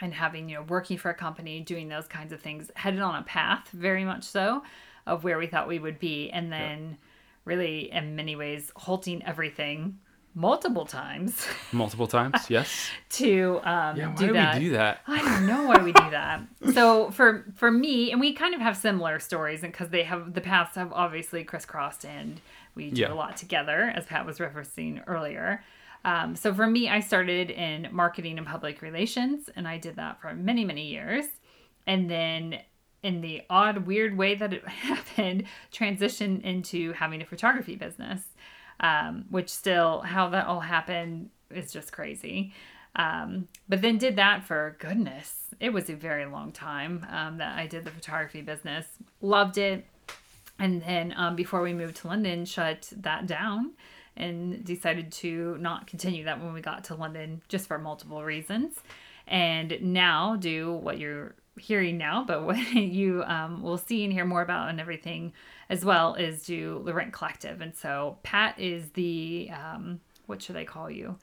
and 0.00 0.12
having 0.14 0.48
you 0.48 0.56
know 0.56 0.62
working 0.62 0.98
for 0.98 1.10
a 1.10 1.14
company 1.14 1.60
doing 1.60 1.88
those 1.88 2.06
kinds 2.06 2.32
of 2.32 2.40
things 2.40 2.70
headed 2.74 3.00
on 3.00 3.14
a 3.16 3.22
path 3.22 3.68
very 3.72 4.04
much 4.04 4.24
so 4.24 4.62
of 5.06 5.22
where 5.24 5.38
we 5.38 5.46
thought 5.46 5.68
we 5.68 5.78
would 5.78 5.98
be 5.98 6.30
and 6.30 6.52
then 6.52 6.96
really 7.44 7.90
in 7.92 8.16
many 8.16 8.34
ways 8.36 8.72
halting 8.76 9.22
everything 9.24 9.98
multiple 10.34 10.84
times 10.84 11.46
Multiple 11.72 12.06
times, 12.08 12.50
yes. 12.50 12.88
to 13.10 13.60
um, 13.64 13.96
Yeah, 13.96 14.08
why 14.08 14.14
do 14.16 14.26
do 14.28 14.32
that. 14.32 14.54
we 14.58 14.60
do 14.64 14.70
that? 14.72 15.00
I 15.06 15.18
don't 15.22 15.46
know 15.46 15.64
why 15.64 15.78
we 15.82 15.92
do 15.92 16.10
that. 16.10 16.40
So 16.74 17.10
for 17.12 17.44
for 17.54 17.70
me, 17.70 18.10
and 18.10 18.20
we 18.20 18.32
kind 18.32 18.52
of 18.54 18.60
have 18.60 18.76
similar 18.76 19.20
stories, 19.20 19.62
and 19.62 19.70
because 19.72 19.90
they 19.90 20.02
have 20.02 20.34
the 20.34 20.40
paths 20.40 20.74
have 20.74 20.92
obviously 20.92 21.44
crisscrossed, 21.44 22.04
and 22.04 22.40
we 22.74 22.90
do 22.90 23.02
Yeah. 23.02 23.12
a 23.12 23.14
lot 23.14 23.36
together, 23.36 23.92
as 23.94 24.06
Pat 24.06 24.26
was 24.26 24.38
referencing 24.38 25.02
earlier. 25.06 25.62
Um, 26.04 26.36
so 26.36 26.52
for 26.52 26.66
me, 26.66 26.88
I 26.88 27.00
started 27.00 27.50
in 27.50 27.88
marketing 27.90 28.38
and 28.38 28.46
public 28.46 28.82
relations, 28.82 29.48
and 29.56 29.66
I 29.66 29.78
did 29.78 29.96
that 29.96 30.20
for 30.20 30.34
many 30.34 30.64
many 30.64 30.86
years, 30.86 31.24
and 31.86 32.10
then 32.10 32.58
in 33.02 33.20
the 33.20 33.42
odd, 33.50 33.86
weird 33.86 34.16
way 34.16 34.34
that 34.34 34.52
it 34.52 34.66
happened, 34.68 35.44
transitioned 35.72 36.42
into 36.42 36.92
having 36.92 37.22
a 37.22 37.26
photography 37.26 37.76
business, 37.76 38.22
um, 38.80 39.26
which 39.30 39.50
still 39.50 40.00
how 40.00 40.28
that 40.30 40.46
all 40.46 40.60
happened 40.60 41.30
is 41.50 41.72
just 41.72 41.92
crazy. 41.92 42.52
Um, 42.96 43.48
but 43.68 43.82
then 43.82 43.98
did 43.98 44.16
that 44.16 44.44
for 44.44 44.76
goodness, 44.78 45.48
it 45.60 45.72
was 45.72 45.90
a 45.90 45.94
very 45.94 46.26
long 46.26 46.52
time 46.52 47.06
um, 47.10 47.38
that 47.38 47.58
I 47.58 47.66
did 47.66 47.84
the 47.84 47.90
photography 47.90 48.40
business. 48.40 48.86
Loved 49.20 49.58
it, 49.58 49.86
and 50.58 50.80
then 50.82 51.12
um, 51.16 51.36
before 51.36 51.62
we 51.62 51.72
moved 51.72 51.96
to 51.96 52.08
London, 52.08 52.44
shut 52.44 52.92
that 52.96 53.26
down 53.26 53.72
and 54.16 54.64
decided 54.64 55.10
to 55.12 55.56
not 55.58 55.86
continue 55.86 56.24
that 56.24 56.42
when 56.42 56.52
we 56.52 56.60
got 56.60 56.84
to 56.84 56.94
London, 56.94 57.42
just 57.48 57.66
for 57.66 57.78
multiple 57.78 58.22
reasons. 58.24 58.76
And 59.26 59.78
now 59.80 60.36
do 60.36 60.72
what 60.74 60.98
you're 60.98 61.34
hearing 61.58 61.96
now, 61.98 62.24
but 62.26 62.42
what 62.46 62.58
you 62.74 63.22
um, 63.24 63.62
will 63.62 63.78
see 63.78 64.04
and 64.04 64.12
hear 64.12 64.24
more 64.24 64.42
about 64.42 64.68
and 64.70 64.80
everything 64.80 65.32
as 65.70 65.84
well 65.84 66.14
is 66.14 66.44
do 66.44 66.82
Laurent 66.84 67.12
Collective. 67.12 67.60
And 67.60 67.74
so 67.74 68.18
Pat 68.22 68.58
is 68.60 68.90
the 68.90 69.50
um, 69.52 70.00
what 70.26 70.42
should 70.42 70.56
I 70.56 70.64
call 70.64 70.90
you? 70.90 71.16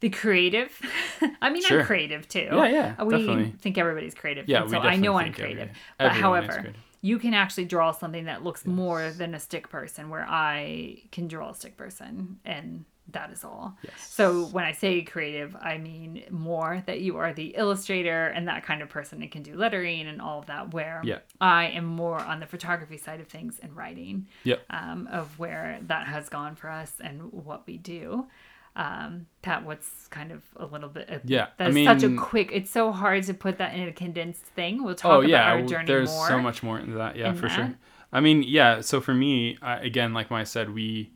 The 0.00 0.08
creative. 0.08 0.70
I 1.42 1.50
mean, 1.50 1.62
Sure. 1.62 1.80
I'm 1.80 1.86
creative 1.86 2.26
too. 2.26 2.48
Yeah, 2.50 2.66
yeah, 2.68 3.02
We 3.04 3.16
definitely. 3.18 3.54
think 3.60 3.76
everybody's 3.76 4.14
creative. 4.14 4.48
Yeah, 4.48 4.62
and 4.62 4.70
so 4.70 4.78
I 4.78 4.96
know 4.96 5.16
I'm 5.16 5.26
think 5.26 5.40
every- 5.40 5.54
creative. 5.54 5.76
But 5.98 6.12
however, 6.12 6.52
creative. 6.52 6.76
You 7.02 7.18
can 7.18 7.34
actually 7.34 7.64
draw 7.64 7.92
something 7.92 8.26
that 8.26 8.44
looks 8.44 8.66
more 8.66 9.10
than 9.10 9.34
a 9.34 9.40
stick 9.40 9.68
person, 9.68 10.10
where 10.10 10.26
I 10.28 11.02
can 11.12 11.28
draw 11.28 11.50
a 11.50 11.54
stick 11.54 11.76
person, 11.76 12.38
and 12.44 12.84
that 13.12 13.32
is 13.32 13.42
all. 13.42 13.76
Yes. 13.82 13.94
So 14.08 14.44
when 14.46 14.64
I 14.64 14.70
say 14.70 15.02
creative, 15.02 15.56
I 15.60 15.78
mean 15.78 16.22
more 16.30 16.80
that 16.86 17.00
you 17.00 17.16
are 17.16 17.32
the 17.32 17.54
illustrator 17.56 18.26
and 18.28 18.46
that 18.46 18.62
kind 18.62 18.82
of 18.82 18.88
person 18.88 19.18
that 19.20 19.32
can 19.32 19.42
do 19.42 19.56
lettering 19.56 20.06
and 20.06 20.20
all 20.22 20.38
of 20.38 20.46
that. 20.46 20.72
Where 20.72 21.00
Yeah. 21.04 21.18
I 21.40 21.66
am 21.68 21.86
more 21.86 22.20
on 22.20 22.38
the 22.38 22.46
photography 22.46 22.98
side 22.98 23.20
of 23.20 23.26
things 23.26 23.58
and 23.60 23.74
writing 23.76 24.28
Yep. 24.44 24.62
um, 24.70 25.08
of 25.10 25.36
where 25.40 25.80
that 25.88 26.06
has 26.06 26.28
gone 26.28 26.54
for 26.54 26.70
us 26.70 26.92
and 27.02 27.32
what 27.32 27.66
we 27.66 27.78
do. 27.78 28.28
Um, 28.76 29.26
Pat, 29.42 29.64
what's 29.64 30.06
kind 30.08 30.30
of 30.32 30.42
a 30.56 30.64
little 30.64 30.88
bit? 30.88 31.08
Of, 31.08 31.22
Yeah, 31.24 31.48
I 31.58 31.70
that's 31.70 32.02
such 32.02 32.10
a 32.10 32.16
quick. 32.16 32.50
It's 32.52 32.70
so 32.70 32.92
hard 32.92 33.24
to 33.24 33.34
put 33.34 33.58
that 33.58 33.74
in 33.74 33.88
a 33.88 33.92
condensed 33.92 34.42
thing. 34.44 34.84
We'll 34.84 34.94
talk 34.94 35.12
Oh 35.12 35.18
about 35.20 35.28
yeah, 35.28 35.52
our 35.52 35.62
journey 35.62 35.86
there's 35.86 36.10
more. 36.10 36.28
so 36.28 36.38
much 36.40 36.62
more 36.62 36.78
into 36.78 36.94
that. 36.94 37.16
Yeah, 37.16 37.30
in 37.30 37.36
for 37.36 37.48
sure. 37.48 37.74
I 38.12 38.20
mean, 38.20 38.42
yeah. 38.42 38.80
So 38.80 39.00
for 39.00 39.14
me, 39.14 39.58
I, 39.60 39.78
again, 39.78 40.12
like 40.12 40.30
I 40.32 40.44
said, 40.44 40.72
we 40.72 41.10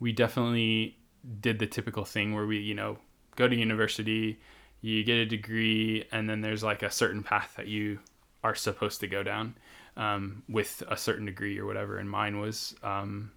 we 0.00 0.12
definitely 0.12 0.98
did 1.40 1.58
the 1.58 1.66
typical 1.66 2.04
thing 2.04 2.34
where 2.34 2.46
we, 2.46 2.58
you 2.58 2.74
know, 2.74 2.98
go 3.36 3.48
to 3.48 3.56
university, 3.56 4.40
you 4.80 5.04
get 5.04 5.16
a 5.16 5.26
degree, 5.26 6.04
and 6.12 6.28
then 6.28 6.40
there's 6.40 6.62
like 6.62 6.82
a 6.82 6.90
certain 6.90 7.22
path 7.22 7.54
that 7.56 7.66
you 7.66 7.98
are 8.42 8.54
supposed 8.54 9.00
to 9.00 9.06
go 9.06 9.22
down 9.22 9.56
um, 9.96 10.42
with 10.48 10.82
a 10.88 10.96
certain 10.96 11.24
degree 11.26 11.58
or 11.58 11.64
whatever. 11.66 11.98
And 11.98 12.10
mine 12.10 12.40
was 12.40 12.74
um, 12.82 13.30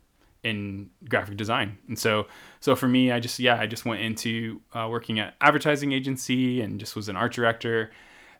in 0.47 0.89
graphic 1.09 1.37
design. 1.37 1.77
And 1.87 1.97
so, 1.99 2.27
so 2.59 2.75
for 2.75 2.87
me, 2.87 3.11
I 3.11 3.19
just, 3.19 3.39
yeah, 3.39 3.59
I 3.59 3.67
just 3.67 3.85
went 3.85 4.01
into 4.01 4.61
uh, 4.73 4.87
working 4.89 5.19
at 5.19 5.35
advertising 5.41 5.91
agency 5.91 6.61
and 6.61 6.79
just 6.79 6.95
was 6.95 7.09
an 7.09 7.15
art 7.15 7.33
director 7.33 7.91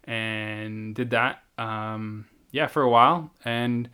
and 0.05 0.95
did 0.95 1.09
that. 1.09 1.43
Um, 1.57 2.25
yeah, 2.51 2.67
for 2.67 2.81
a 2.81 2.89
while. 2.89 3.31
And 3.43 3.89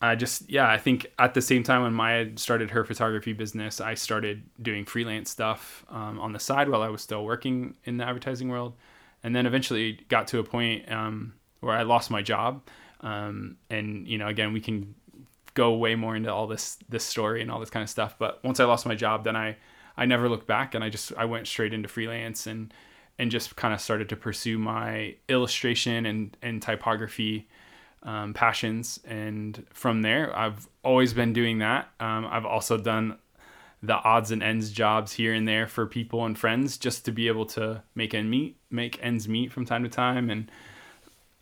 I 0.00 0.16
just, 0.16 0.50
yeah, 0.50 0.68
I 0.68 0.78
think 0.78 1.06
at 1.18 1.32
the 1.32 1.40
same 1.40 1.62
time 1.62 1.82
when 1.82 1.94
Maya 1.94 2.28
started 2.36 2.70
her 2.70 2.84
photography 2.84 3.32
business, 3.32 3.80
I 3.80 3.94
started 3.94 4.42
doing 4.60 4.84
freelance 4.84 5.30
stuff 5.30 5.84
um, 5.88 6.20
on 6.20 6.32
the 6.32 6.38
side 6.38 6.68
while 6.68 6.82
I 6.82 6.88
was 6.88 7.00
still 7.00 7.24
working 7.24 7.76
in 7.84 7.96
the 7.96 8.04
advertising 8.04 8.48
world. 8.50 8.74
And 9.22 9.34
then 9.34 9.46
eventually 9.46 10.00
got 10.08 10.28
to 10.28 10.38
a 10.40 10.44
point 10.44 10.92
um, 10.92 11.32
where 11.60 11.74
I 11.74 11.84
lost 11.84 12.10
my 12.10 12.20
job. 12.20 12.60
Um, 13.00 13.56
and, 13.70 14.06
you 14.06 14.18
know, 14.18 14.28
again, 14.28 14.52
we 14.52 14.60
can 14.60 14.94
go 15.54 15.74
way 15.74 15.94
more 15.94 16.16
into 16.16 16.32
all 16.32 16.46
this 16.46 16.78
this 16.88 17.04
story 17.04 17.40
and 17.40 17.50
all 17.50 17.60
this 17.60 17.70
kind 17.70 17.82
of 17.82 17.90
stuff. 17.90 18.16
But 18.18 18.42
once 18.44 18.60
I 18.60 18.64
lost 18.64 18.86
my 18.86 18.94
job, 18.94 19.24
then 19.24 19.36
I 19.36 19.56
I 19.96 20.06
never 20.06 20.28
looked 20.28 20.46
back, 20.46 20.74
and 20.74 20.84
I 20.84 20.88
just 20.88 21.12
I 21.16 21.24
went 21.24 21.46
straight 21.46 21.72
into 21.72 21.88
freelance 21.88 22.46
and 22.46 22.72
and 23.18 23.30
just 23.30 23.54
kind 23.56 23.72
of 23.72 23.80
started 23.80 24.08
to 24.08 24.16
pursue 24.16 24.58
my 24.58 25.14
illustration 25.28 26.06
and 26.06 26.36
and 26.42 26.60
typography 26.60 27.48
um, 28.02 28.34
passions. 28.34 29.00
And 29.06 29.64
from 29.72 30.02
there, 30.02 30.36
I've 30.36 30.68
always 30.82 31.14
been 31.14 31.32
doing 31.32 31.58
that. 31.58 31.88
Um, 32.00 32.26
I've 32.30 32.44
also 32.44 32.76
done 32.76 33.18
the 33.82 33.94
odds 33.94 34.30
and 34.30 34.42
ends 34.42 34.70
jobs 34.70 35.12
here 35.12 35.34
and 35.34 35.46
there 35.46 35.66
for 35.66 35.86
people 35.86 36.24
and 36.24 36.38
friends 36.38 36.78
just 36.78 37.04
to 37.04 37.12
be 37.12 37.28
able 37.28 37.44
to 37.44 37.82
make 37.94 38.14
end 38.14 38.30
meet 38.30 38.56
make 38.70 38.98
ends 39.02 39.28
meet 39.28 39.52
from 39.52 39.66
time 39.66 39.82
to 39.82 39.90
time 39.90 40.30
and 40.30 40.50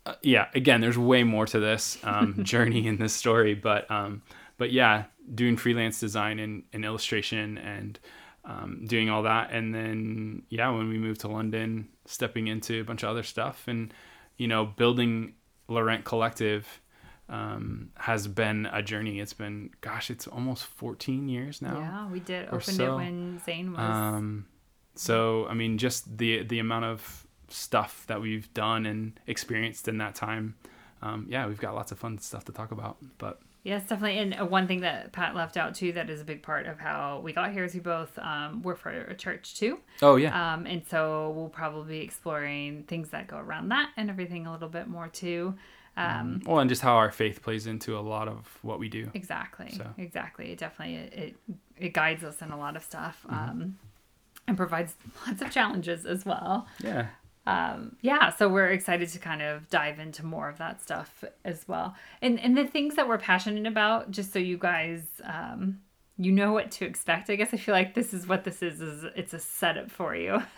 uh, 0.05 0.15
yeah, 0.21 0.47
again, 0.53 0.81
there's 0.81 0.97
way 0.97 1.23
more 1.23 1.45
to 1.45 1.59
this 1.59 1.97
um, 2.03 2.39
journey 2.43 2.87
in 2.87 2.97
this 2.97 3.13
story, 3.13 3.53
but 3.53 3.89
um, 3.89 4.21
but 4.57 4.71
yeah, 4.71 5.05
doing 5.33 5.57
freelance 5.57 5.99
design 5.99 6.39
and, 6.39 6.63
and 6.73 6.83
illustration 6.83 7.57
and 7.57 7.99
um, 8.45 8.85
doing 8.85 9.09
all 9.09 9.23
that, 9.23 9.51
and 9.51 9.73
then 9.73 10.43
yeah, 10.49 10.69
when 10.69 10.89
we 10.89 10.97
moved 10.97 11.21
to 11.21 11.29
London, 11.29 11.87
stepping 12.05 12.47
into 12.47 12.81
a 12.81 12.83
bunch 12.83 13.03
of 13.03 13.09
other 13.09 13.23
stuff, 13.23 13.67
and 13.67 13.93
you 14.37 14.47
know, 14.47 14.65
building 14.65 15.33
Laurent 15.69 16.03
Collective 16.03 16.81
um, 17.29 17.91
has 17.95 18.27
been 18.27 18.67
a 18.73 18.81
journey. 18.81 19.19
It's 19.19 19.33
been 19.33 19.69
gosh, 19.79 20.09
it's 20.09 20.27
almost 20.27 20.65
14 20.65 21.29
years 21.29 21.61
now. 21.61 21.79
Yeah, 21.79 22.11
we 22.11 22.19
did 22.19 22.47
opened 22.47 22.63
so. 22.63 22.93
it 22.93 22.95
when 22.97 23.39
Zane 23.39 23.71
was. 23.71 23.79
Um, 23.79 24.47
so 24.95 25.47
I 25.47 25.53
mean, 25.53 25.77
just 25.77 26.17
the 26.17 26.43
the 26.43 26.59
amount 26.59 26.85
of 26.85 27.25
stuff 27.53 28.05
that 28.07 28.21
we've 28.21 28.53
done 28.53 28.85
and 28.85 29.19
experienced 29.27 29.87
in 29.87 29.97
that 29.99 30.15
time. 30.15 30.55
Um, 31.01 31.27
yeah, 31.29 31.47
we've 31.47 31.59
got 31.59 31.75
lots 31.75 31.91
of 31.91 31.99
fun 31.99 32.17
stuff 32.17 32.45
to 32.45 32.51
talk 32.51 32.71
about. 32.71 32.97
But 33.17 33.39
Yes, 33.63 33.83
definitely. 33.83 34.19
And 34.19 34.35
uh, 34.39 34.45
one 34.45 34.67
thing 34.67 34.81
that 34.81 35.13
Pat 35.13 35.35
left 35.35 35.55
out 35.55 35.73
too 35.73 35.93
that 35.93 36.09
is 36.09 36.19
a 36.19 36.25
big 36.25 36.43
part 36.43 36.65
of 36.65 36.79
how 36.79 37.21
we 37.23 37.31
got 37.31 37.53
here 37.53 37.63
is 37.63 37.73
we 37.73 37.79
both 37.79 38.17
um, 38.19 38.61
work 38.61 38.77
for 38.77 38.89
a 38.89 39.15
church 39.15 39.55
too. 39.55 39.79
oh 40.01 40.17
yeah, 40.17 40.53
Um, 40.53 40.65
and 40.65 40.85
so 40.85 41.33
we'll 41.35 41.49
probably 41.49 41.99
be 41.99 42.03
exploring 42.03 42.83
things 42.83 43.09
that 43.09 43.27
go 43.27 43.37
around 43.37 43.69
that 43.69 43.91
and 43.95 44.09
everything 44.09 44.47
a 44.47 44.51
little 44.51 44.67
bit 44.69 44.87
more 44.87 45.07
too. 45.07 45.55
Um, 45.95 46.41
well, 46.45 46.59
and 46.59 46.69
just 46.69 46.81
how 46.81 46.95
our 46.95 47.11
faith 47.11 47.41
plays 47.43 47.67
into 47.67 47.97
a 47.97 48.01
lot 48.01 48.27
of 48.27 48.57
what 48.63 48.79
we 48.79 48.89
do. 48.89 49.11
Exactly. 49.13 49.71
So. 49.71 49.87
Exactly. 49.97 50.51
It 50.51 50.57
definitely 50.57 50.95
it, 50.95 51.13
it 51.13 51.35
it 51.77 51.93
guides 51.93 52.23
us 52.23 52.41
in 52.41 52.51
a 52.51 52.57
lot 52.57 52.75
of 52.75 52.83
stuff. 52.83 53.25
Mm-hmm. 53.29 53.49
Um, 53.49 53.77
and 54.47 54.57
provides 54.57 54.95
lots 55.27 55.41
of 55.41 55.51
challenges 55.51 56.05
as 56.05 56.25
well. 56.25 56.67
Yeah, 56.83 57.07
um, 57.45 57.97
yeah, 58.01 58.29
so 58.29 58.47
we're 58.47 58.69
excited 58.69 59.09
to 59.09 59.19
kind 59.19 59.41
of 59.41 59.69
dive 59.69 59.99
into 59.99 60.25
more 60.25 60.47
of 60.47 60.57
that 60.59 60.81
stuff 60.81 61.23
as 61.43 61.67
well. 61.67 61.95
And 62.21 62.39
and 62.39 62.57
the 62.57 62.65
things 62.65 62.95
that 62.95 63.07
we're 63.07 63.17
passionate 63.17 63.67
about, 63.67 64.11
just 64.11 64.31
so 64.31 64.39
you 64.39 64.57
guys 64.57 65.01
um, 65.23 65.79
you 66.17 66.31
know 66.31 66.53
what 66.53 66.71
to 66.71 66.85
expect. 66.85 67.29
I 67.29 67.35
guess 67.35 67.53
I 67.53 67.57
feel 67.57 67.73
like 67.73 67.95
this 67.95 68.13
is 68.13 68.27
what 68.27 68.43
this 68.43 68.61
is 68.61 68.81
is 68.81 69.03
it's 69.15 69.33
a 69.33 69.39
setup 69.39 69.89
for 69.89 70.15
you. 70.15 70.41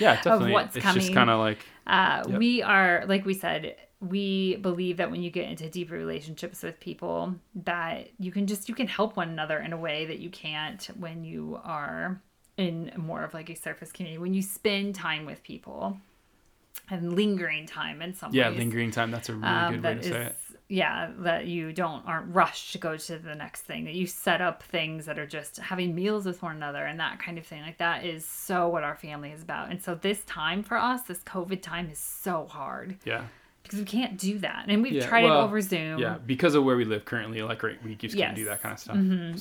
yeah, 0.00 0.20
definitely. 0.20 0.52
what's 0.52 0.76
it's 0.76 0.84
coming. 0.84 1.00
just 1.00 1.14
kind 1.14 1.30
of 1.30 1.38
like 1.38 1.58
Uh, 1.86 2.24
Yep. 2.28 2.38
We 2.38 2.62
are, 2.62 3.04
like 3.06 3.24
we 3.24 3.34
said, 3.34 3.76
we 4.00 4.56
believe 4.56 4.96
that 4.98 5.10
when 5.10 5.22
you 5.22 5.30
get 5.30 5.48
into 5.48 5.70
deeper 5.70 5.94
relationships 5.94 6.62
with 6.62 6.80
people, 6.80 7.34
that 7.54 8.08
you 8.18 8.32
can 8.32 8.46
just 8.46 8.68
you 8.68 8.74
can 8.74 8.88
help 8.88 9.16
one 9.16 9.30
another 9.30 9.58
in 9.58 9.72
a 9.72 9.78
way 9.78 10.06
that 10.06 10.18
you 10.18 10.28
can't 10.28 10.84
when 10.98 11.24
you 11.24 11.60
are 11.64 12.20
in 12.56 12.92
more 12.96 13.22
of 13.22 13.32
like 13.32 13.48
a 13.48 13.54
surface 13.54 13.92
community. 13.92 14.18
When 14.18 14.34
you 14.34 14.42
spend 14.42 14.94
time 14.94 15.24
with 15.24 15.42
people 15.42 15.96
and 16.90 17.14
lingering 17.14 17.66
time 17.66 18.02
in 18.02 18.14
some 18.14 18.32
yeah, 18.32 18.48
ways, 18.48 18.58
lingering 18.58 18.90
time. 18.90 19.10
That's 19.10 19.28
a 19.28 19.34
really 19.34 19.46
um, 19.46 19.74
good 19.74 19.82
way 19.82 19.94
to 19.94 20.02
say 20.02 20.24
it. 20.26 20.36
yeah, 20.68 21.10
that 21.18 21.46
you 21.46 21.72
don't 21.72 22.04
aren't 22.06 22.34
rushed 22.34 22.72
to 22.72 22.78
go 22.78 22.96
to 22.96 23.18
the 23.18 23.34
next 23.34 23.62
thing. 23.62 23.84
That 23.84 23.94
you 23.94 24.06
set 24.06 24.40
up 24.40 24.62
things 24.62 25.06
that 25.06 25.18
are 25.18 25.26
just 25.26 25.56
having 25.58 25.94
meals 25.94 26.26
with 26.26 26.42
one 26.42 26.56
another 26.56 26.84
and 26.84 26.98
that 27.00 27.18
kind 27.18 27.38
of 27.38 27.46
thing. 27.46 27.62
Like 27.62 27.78
that 27.78 28.04
is 28.04 28.24
so 28.24 28.68
what 28.68 28.84
our 28.84 28.96
family 28.96 29.30
is 29.32 29.42
about. 29.42 29.70
And 29.70 29.82
so 29.82 29.94
this 29.94 30.22
time 30.24 30.62
for 30.62 30.76
us, 30.76 31.02
this 31.02 31.20
COVID 31.20 31.62
time 31.62 31.90
is 31.90 31.98
so 31.98 32.46
hard 32.46 32.96
Yeah. 33.04 33.24
Because 33.66 33.78
we 33.80 33.84
can't 33.84 34.16
do 34.18 34.38
that. 34.38 34.66
And 34.68 34.82
we've 34.82 34.92
Yeah, 34.94 35.06
tried 35.06 35.24
well, 35.24 35.40
it 35.40 35.44
over 35.44 35.60
Zoom. 35.60 35.98
Yeah, 35.98 36.18
because 36.24 36.54
of 36.54 36.64
where 36.64 36.76
we 36.76 36.84
live 36.84 37.04
currently, 37.04 37.42
like 37.42 37.62
right, 37.62 37.82
we 37.84 37.94
just 37.94 38.16
can't 38.16 38.34
do 38.36 38.44
that 38.46 38.62
kind 38.62 38.72
of 38.72 38.78
stuff. 38.78 38.96
So, 38.96 39.00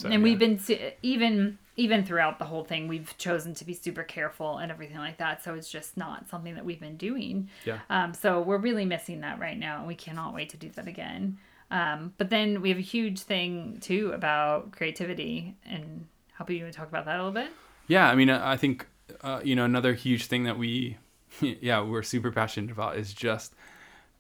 and 0.10 0.14
yeah. 0.14 0.18
we've 0.18 0.40
been 0.40 0.60
even 1.04 1.58
even 1.78 2.06
throughout 2.06 2.40
the 2.40 2.46
whole 2.46 2.64
thing 2.64 2.88
we've 2.88 3.14
chosen 3.18 3.54
to 3.54 3.66
be 3.66 3.74
super 3.74 4.04
careful 4.04 4.60
and 4.60 4.72
everything 4.72 4.98
like 4.98 5.18
that 5.18 5.44
so 5.44 5.54
it's 5.56 5.70
just 5.70 5.98
not 5.98 6.26
something 6.30 6.56
that 6.56 6.64
we've 6.64 6.80
been 6.80 6.96
doing 6.96 7.50
Yeah. 7.66 7.80
um, 7.90 8.14
so 8.14 8.42
we're 8.42 8.58
really 8.60 8.86
missing 8.86 9.20
that 9.22 9.40
right 9.40 9.58
now 9.58 9.80
and 9.80 9.88
we 9.88 9.96
cannot 9.96 10.34
wait 10.34 10.48
to 10.52 10.58
do 10.58 10.70
that 10.70 10.88
again 10.88 11.38
um, 11.72 12.14
but 12.18 12.30
then 12.30 12.62
we 12.62 12.70
have 12.70 12.78
a 12.78 12.82
huge 12.82 13.20
thing 13.20 13.78
too 13.82 14.12
about 14.14 14.72
creativity 14.72 15.56
and 15.66 16.08
how 16.32 16.44
about 16.44 16.54
you 16.54 16.72
talk 16.72 16.88
about 16.88 17.04
that 17.06 17.16
a 17.16 17.18
little 17.26 17.32
bit 17.34 17.50
Yeah, 17.88 18.10
I 18.10 18.16
mean, 18.16 18.30
I 18.30 18.54
I 18.54 18.58
think 18.58 18.88
uh, 19.22 19.42
you 19.44 19.56
know 19.56 19.66
another 19.66 19.94
huge 19.94 20.28
thing 20.28 20.44
that 20.46 20.58
we, 20.58 20.98
yeah, 21.42 21.82
we're 21.82 22.04
super 22.04 22.32
passionate 22.32 22.72
about 22.72 22.98
is 22.98 23.14
just 23.14 23.54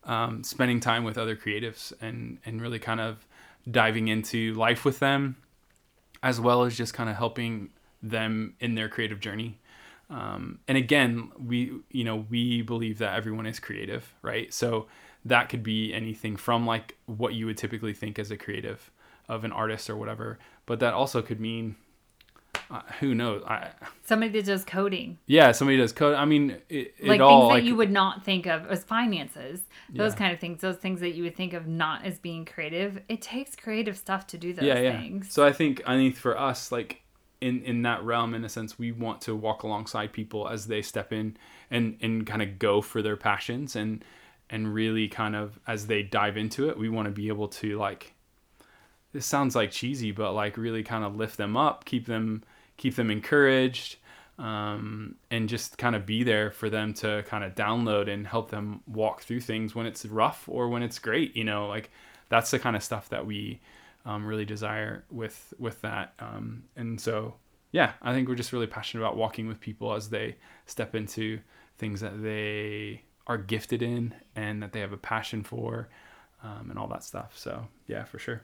um, 0.05 0.43
spending 0.43 0.79
time 0.79 1.03
with 1.03 1.17
other 1.17 1.35
creatives 1.35 1.93
and 2.01 2.39
and 2.45 2.61
really 2.61 2.79
kind 2.79 2.99
of 2.99 3.25
diving 3.69 4.07
into 4.07 4.53
life 4.53 4.85
with 4.85 4.99
them, 4.99 5.37
as 6.21 6.39
well 6.39 6.63
as 6.63 6.77
just 6.77 6.93
kind 6.93 7.09
of 7.09 7.15
helping 7.15 7.69
them 8.01 8.55
in 8.59 8.75
their 8.75 8.89
creative 8.89 9.19
journey. 9.19 9.59
Um, 10.09 10.59
and 10.67 10.77
again, 10.77 11.31
we 11.43 11.71
you 11.91 12.03
know 12.03 12.25
we 12.29 12.61
believe 12.61 12.99
that 12.99 13.15
everyone 13.15 13.45
is 13.45 13.59
creative, 13.59 14.13
right? 14.21 14.53
So 14.53 14.87
that 15.25 15.49
could 15.49 15.63
be 15.63 15.93
anything 15.93 16.35
from 16.35 16.67
like 16.67 16.95
what 17.07 17.33
you 17.33 17.47
would 17.47 17.57
typically 17.57 17.93
think 17.93 18.19
as 18.19 18.29
a 18.29 18.37
creative 18.37 18.91
of 19.27 19.43
an 19.43 19.51
artist 19.51 19.89
or 19.89 19.97
whatever, 19.97 20.37
but 20.67 20.79
that 20.79 20.93
also 20.93 21.21
could 21.23 21.39
mean 21.39 21.75
uh, 22.71 22.81
who 22.99 23.13
knows? 23.15 23.43
I, 23.47 23.69
somebody 24.05 24.31
that 24.33 24.45
does 24.45 24.63
coding. 24.63 25.17
Yeah 25.27 25.51
somebody 25.51 25.77
does 25.77 25.93
code. 25.93 26.15
I 26.15 26.25
mean 26.25 26.57
it, 26.69 26.95
it 26.99 27.07
like 27.07 27.21
all 27.21 27.41
things 27.41 27.49
that 27.49 27.55
like 27.55 27.63
you 27.65 27.75
would 27.75 27.91
not 27.91 28.23
think 28.23 28.45
of 28.47 28.65
as 28.67 28.83
finances 28.83 29.61
those 29.89 30.13
Yeah. 30.13 30.17
kind 30.17 30.33
of 30.33 30.39
things 30.39 30.61
those 30.61 30.77
things 30.77 30.99
that 31.01 31.11
you 31.15 31.23
would 31.23 31.35
think 31.35 31.53
of 31.53 31.67
not 31.67 32.05
as 32.05 32.19
being 32.19 32.45
creative. 32.45 32.99
It 33.07 33.21
takes 33.21 33.55
creative 33.55 33.97
stuff 33.97 34.25
to 34.27 34.37
do 34.37 34.53
those 34.53 34.65
yeah 34.65 34.79
yeah. 34.79 34.99
things. 34.99 35.31
So 35.31 35.45
i 35.45 35.51
think 35.51 35.81
i 35.85 35.95
think 35.95 36.15
for 36.15 36.39
us 36.39 36.71
like 36.71 37.01
in 37.41 37.61
in 37.63 37.81
that 37.83 38.03
realm 38.03 38.33
in 38.33 38.43
a 38.45 38.49
sense 38.49 38.79
we 38.79 38.91
want 38.91 39.21
to 39.21 39.35
walk 39.35 39.63
alongside 39.63 40.13
people 40.13 40.47
as 40.47 40.67
they 40.67 40.81
step 40.81 41.11
in 41.13 41.35
and 41.69 41.97
and 42.01 42.25
kind 42.25 42.41
of 42.41 42.57
go 42.57 42.81
for 42.81 43.01
their 43.01 43.17
passions 43.17 43.75
and 43.75 44.03
and 44.49 44.73
really 44.73 45.07
kind 45.07 45.35
of 45.35 45.59
as 45.67 45.87
they 45.87 46.01
dive 46.01 46.37
into 46.37 46.69
it 46.69 46.77
we 46.77 46.87
want 46.87 47.05
to 47.07 47.11
be 47.11 47.27
able 47.27 47.47
to 47.47 47.77
like 47.77 48.13
this 49.11 49.25
sounds 49.25 49.55
like 49.55 49.71
cheesy 49.71 50.11
but 50.11 50.33
like 50.33 50.55
really 50.57 50.83
kind 50.83 51.03
of 51.03 51.15
lift 51.15 51.37
them 51.37 51.57
up 51.57 51.83
keep 51.85 52.05
them 52.05 52.43
keep 52.77 52.95
them 52.95 53.11
encouraged 53.11 53.97
um, 54.37 55.15
and 55.31 55.47
just 55.47 55.77
kind 55.77 55.95
of 55.95 56.05
be 56.05 56.23
there 56.23 56.51
for 56.51 56.69
them 56.69 56.93
to 56.95 57.23
kind 57.27 57.43
of 57.43 57.55
download 57.55 58.11
and 58.11 58.27
help 58.27 58.51
them 58.51 58.81
walk 58.85 59.21
through 59.21 59.39
things 59.39 59.73
when 59.73 59.85
it's 59.85 60.05
rough 60.05 60.47
or 60.47 60.67
when 60.67 60.83
it's 60.83 60.99
great 60.99 61.35
you 61.35 61.43
know 61.43 61.67
like 61.67 61.89
that's 62.29 62.51
the 62.51 62.59
kind 62.59 62.75
of 62.75 62.83
stuff 62.83 63.09
that 63.09 63.25
we 63.25 63.61
um, 64.05 64.25
really 64.25 64.45
desire 64.45 65.03
with 65.09 65.53
with 65.57 65.79
that 65.81 66.13
um, 66.19 66.63
and 66.75 66.99
so 66.99 67.35
yeah 67.71 67.93
i 68.01 68.13
think 68.13 68.27
we're 68.27 68.35
just 68.35 68.51
really 68.51 68.67
passionate 68.67 69.03
about 69.03 69.15
walking 69.15 69.47
with 69.47 69.59
people 69.59 69.93
as 69.93 70.09
they 70.09 70.35
step 70.65 70.95
into 70.95 71.39
things 71.77 72.01
that 72.01 72.21
they 72.21 73.01
are 73.27 73.37
gifted 73.37 73.81
in 73.81 74.13
and 74.35 74.61
that 74.61 74.73
they 74.73 74.81
have 74.81 74.93
a 74.93 74.97
passion 74.97 75.43
for 75.43 75.87
um, 76.43 76.67
and 76.69 76.77
all 76.77 76.87
that 76.87 77.03
stuff 77.03 77.31
so 77.37 77.67
yeah 77.87 78.03
for 78.03 78.19
sure 78.19 78.41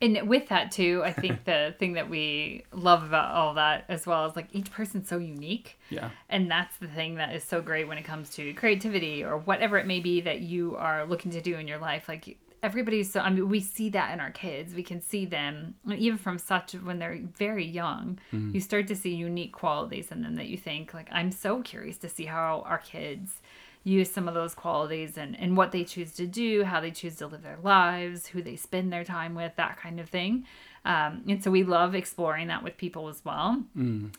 and 0.00 0.28
with 0.28 0.48
that 0.48 0.70
too 0.70 1.02
i 1.04 1.12
think 1.12 1.44
the 1.44 1.74
thing 1.78 1.94
that 1.94 2.08
we 2.08 2.64
love 2.72 3.02
about 3.02 3.34
all 3.34 3.54
that 3.54 3.84
as 3.88 4.06
well 4.06 4.26
is 4.26 4.36
like 4.36 4.48
each 4.52 4.70
person's 4.70 5.08
so 5.08 5.18
unique. 5.18 5.78
Yeah. 5.90 6.10
And 6.28 6.50
that's 6.50 6.76
the 6.78 6.88
thing 6.88 7.16
that 7.16 7.34
is 7.34 7.44
so 7.44 7.60
great 7.60 7.88
when 7.88 7.98
it 7.98 8.04
comes 8.04 8.30
to 8.30 8.52
creativity 8.54 9.24
or 9.24 9.38
whatever 9.38 9.78
it 9.78 9.86
may 9.86 10.00
be 10.00 10.20
that 10.22 10.40
you 10.40 10.76
are 10.76 11.06
looking 11.06 11.30
to 11.32 11.40
do 11.40 11.56
in 11.56 11.68
your 11.68 11.78
life. 11.78 12.08
Like 12.08 12.38
everybody's 12.60 13.08
so 13.12 13.20
i 13.20 13.30
mean 13.30 13.48
we 13.48 13.60
see 13.60 13.88
that 13.90 14.12
in 14.12 14.18
our 14.18 14.32
kids. 14.32 14.74
We 14.74 14.82
can 14.82 15.00
see 15.00 15.26
them 15.26 15.74
even 15.88 16.18
from 16.18 16.38
such 16.38 16.72
when 16.72 16.98
they're 16.98 17.20
very 17.36 17.64
young 17.64 18.18
mm-hmm. 18.32 18.52
you 18.52 18.60
start 18.60 18.88
to 18.88 18.96
see 18.96 19.14
unique 19.14 19.52
qualities 19.52 20.10
in 20.10 20.22
them 20.22 20.34
that 20.34 20.46
you 20.46 20.56
think 20.56 20.92
like 20.92 21.08
i'm 21.12 21.30
so 21.30 21.62
curious 21.62 21.98
to 21.98 22.08
see 22.08 22.24
how 22.24 22.64
our 22.66 22.78
kids 22.78 23.42
use 23.88 24.10
some 24.10 24.28
of 24.28 24.34
those 24.34 24.54
qualities 24.54 25.16
and, 25.16 25.38
and 25.40 25.56
what 25.56 25.72
they 25.72 25.84
choose 25.84 26.12
to 26.12 26.26
do 26.26 26.62
how 26.64 26.80
they 26.80 26.90
choose 26.90 27.16
to 27.16 27.26
live 27.26 27.42
their 27.42 27.58
lives 27.62 28.26
who 28.26 28.42
they 28.42 28.56
spend 28.56 28.92
their 28.92 29.04
time 29.04 29.34
with 29.34 29.52
that 29.56 29.78
kind 29.78 29.98
of 29.98 30.08
thing. 30.08 30.44
Um, 30.84 31.22
and 31.28 31.42
so 31.42 31.50
we 31.50 31.64
love 31.64 31.94
exploring 31.94 32.48
that 32.48 32.62
with 32.62 32.76
people 32.76 33.08
as 33.08 33.24
well. 33.24 33.62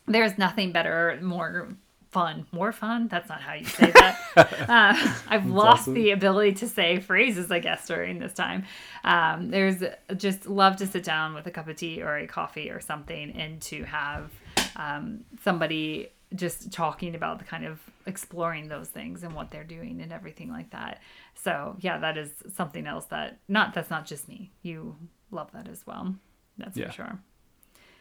There's 0.07 0.37
nothing 0.37 0.71
better 0.71 1.17
more 1.21 1.69
fun 2.11 2.45
more 2.51 2.71
fun? 2.71 3.07
That's 3.07 3.29
not 3.29 3.41
how 3.41 3.53
you 3.53 3.65
say 3.65 3.91
that. 3.91 4.19
Uh, 4.69 4.93
i've 5.27 5.47
lost 5.47 5.81
awesome. 5.81 5.95
the 5.95 6.11
ability 6.11 6.53
to 6.53 6.67
say 6.67 6.99
phrases 6.99 7.51
i 7.51 7.59
guess 7.59 7.85
during 7.87 8.19
this 8.19 8.33
time. 8.33 8.63
Um, 9.03 9.49
there's 9.49 9.83
just 10.15 10.47
love 10.47 10.77
to 10.77 10.87
sit 10.87 11.03
down 11.03 11.33
with 11.33 11.45
a 11.47 11.51
cup 11.51 11.67
of 11.67 11.75
tea 11.75 12.01
or 12.01 12.17
a 12.17 12.27
coffee 12.27 12.69
or 12.69 12.79
something 12.79 13.31
and 13.31 13.61
to 13.63 13.83
have 13.83 14.31
um, 14.75 15.25
somebody 15.43 16.09
just 16.35 16.71
talking 16.71 17.15
about 17.15 17.39
the 17.39 17.45
kind 17.45 17.65
of 17.65 17.79
exploring 18.05 18.67
those 18.67 18.87
things 18.87 19.23
and 19.23 19.33
what 19.33 19.49
they're 19.49 19.63
doing 19.63 19.99
and 20.01 20.13
everything 20.13 20.49
like 20.51 20.69
that. 20.71 20.99
So 21.33 21.75
yeah 21.79 21.97
that 21.99 22.17
is 22.17 22.31
something 22.55 22.85
else 22.85 23.05
that 23.05 23.39
not 23.47 23.73
that's 23.73 23.89
not 23.89 24.05
just 24.05 24.27
me. 24.27 24.51
You 24.61 24.95
love 25.31 25.51
that 25.53 25.67
as 25.67 25.85
well. 25.87 26.15
That's 26.57 26.77
Yeah. 26.77 26.87
for 26.87 26.93
sure. 26.93 27.19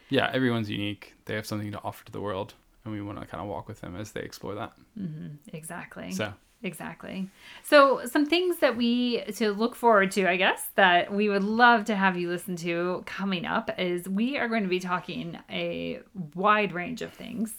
Yeah 0.09 0.29
everyone's 0.33 0.69
unique. 0.69 1.15
They 1.25 1.35
have 1.35 1.45
something 1.45 1.71
to 1.71 1.81
offer 1.83 2.05
to 2.05 2.11
the 2.11 2.21
world 2.21 2.53
and 2.85 2.93
we 2.93 3.01
want 3.01 3.19
to 3.19 3.25
kind 3.25 3.41
of 3.41 3.49
walk 3.49 3.67
with 3.67 3.81
them 3.81 3.95
as 3.95 4.11
they 4.11 4.21
explore 4.21 4.55
that. 4.55 4.73
Mm-hmm. 4.99 5.35
Exactly. 5.53 6.11
So. 6.11 6.33
Exactly. 6.61 7.29
So, 7.63 8.05
some 8.05 8.25
things 8.25 8.57
that 8.57 8.75
we 8.75 9.21
to 9.35 9.53
look 9.53 9.75
forward 9.75 10.11
to, 10.11 10.27
I 10.29 10.35
guess, 10.35 10.61
that 10.75 11.09
we 11.13 11.29
would 11.29 11.43
love 11.45 11.85
to 11.85 11.95
have 11.95 12.17
you 12.17 12.27
listen 12.27 12.57
to 12.57 13.01
coming 13.05 13.45
up 13.45 13.71
is 13.79 14.09
we 14.09 14.37
are 14.37 14.49
going 14.49 14.63
to 14.63 14.69
be 14.69 14.81
talking 14.81 15.39
a 15.49 16.01
wide 16.35 16.73
range 16.73 17.01
of 17.01 17.13
things 17.13 17.53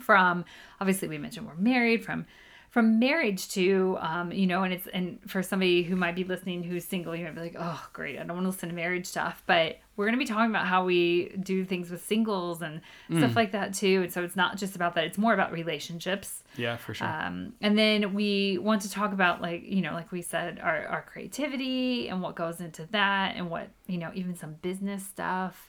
from 0.00 0.44
obviously 0.80 1.08
we 1.08 1.18
mentioned 1.18 1.46
we're 1.46 1.54
married 1.54 2.04
from 2.04 2.26
from 2.70 3.00
marriage 3.00 3.48
to 3.48 3.98
um, 4.00 4.30
you 4.32 4.46
know 4.46 4.62
and 4.62 4.72
it's 4.72 4.86
and 4.94 5.18
for 5.26 5.42
somebody 5.42 5.82
who 5.82 5.96
might 5.96 6.14
be 6.14 6.22
listening 6.24 6.62
who's 6.62 6.84
single 6.84 7.14
you 7.16 7.24
might 7.24 7.34
be 7.34 7.40
like 7.40 7.56
oh 7.58 7.88
great 7.92 8.16
i 8.16 8.22
don't 8.22 8.36
want 8.36 8.44
to 8.44 8.50
listen 8.50 8.68
to 8.68 8.74
marriage 8.74 9.06
stuff 9.06 9.42
but 9.46 9.78
we're 9.96 10.06
going 10.06 10.18
to 10.18 10.24
be 10.24 10.24
talking 10.24 10.48
about 10.48 10.66
how 10.66 10.84
we 10.84 11.28
do 11.42 11.64
things 11.64 11.90
with 11.90 12.02
singles 12.06 12.62
and 12.62 12.80
stuff 13.18 13.36
like 13.36 13.52
that 13.52 13.74
too 13.74 14.02
and 14.02 14.12
so 14.12 14.22
it's 14.22 14.36
not 14.36 14.56
just 14.56 14.76
about 14.76 14.94
that 14.94 15.04
it's 15.04 15.18
more 15.18 15.34
about 15.34 15.52
relationships. 15.52 16.42
Yeah 16.56 16.76
for 16.76 16.94
sure. 16.94 17.06
Um, 17.06 17.54
and 17.60 17.76
then 17.76 18.14
we 18.14 18.56
want 18.58 18.82
to 18.82 18.90
talk 18.90 19.12
about 19.12 19.42
like 19.42 19.62
you 19.64 19.82
know 19.82 19.92
like 19.92 20.10
we 20.10 20.22
said 20.22 20.58
our, 20.60 20.86
our 20.86 21.02
creativity 21.02 22.08
and 22.08 22.22
what 22.22 22.34
goes 22.34 22.60
into 22.60 22.86
that 22.92 23.34
and 23.36 23.50
what 23.50 23.68
you 23.88 23.98
know 23.98 24.10
even 24.14 24.36
some 24.36 24.54
business 24.62 25.04
stuff. 25.04 25.68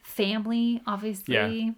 Family 0.00 0.80
obviously. 0.86 1.34
Yeah. 1.34 1.72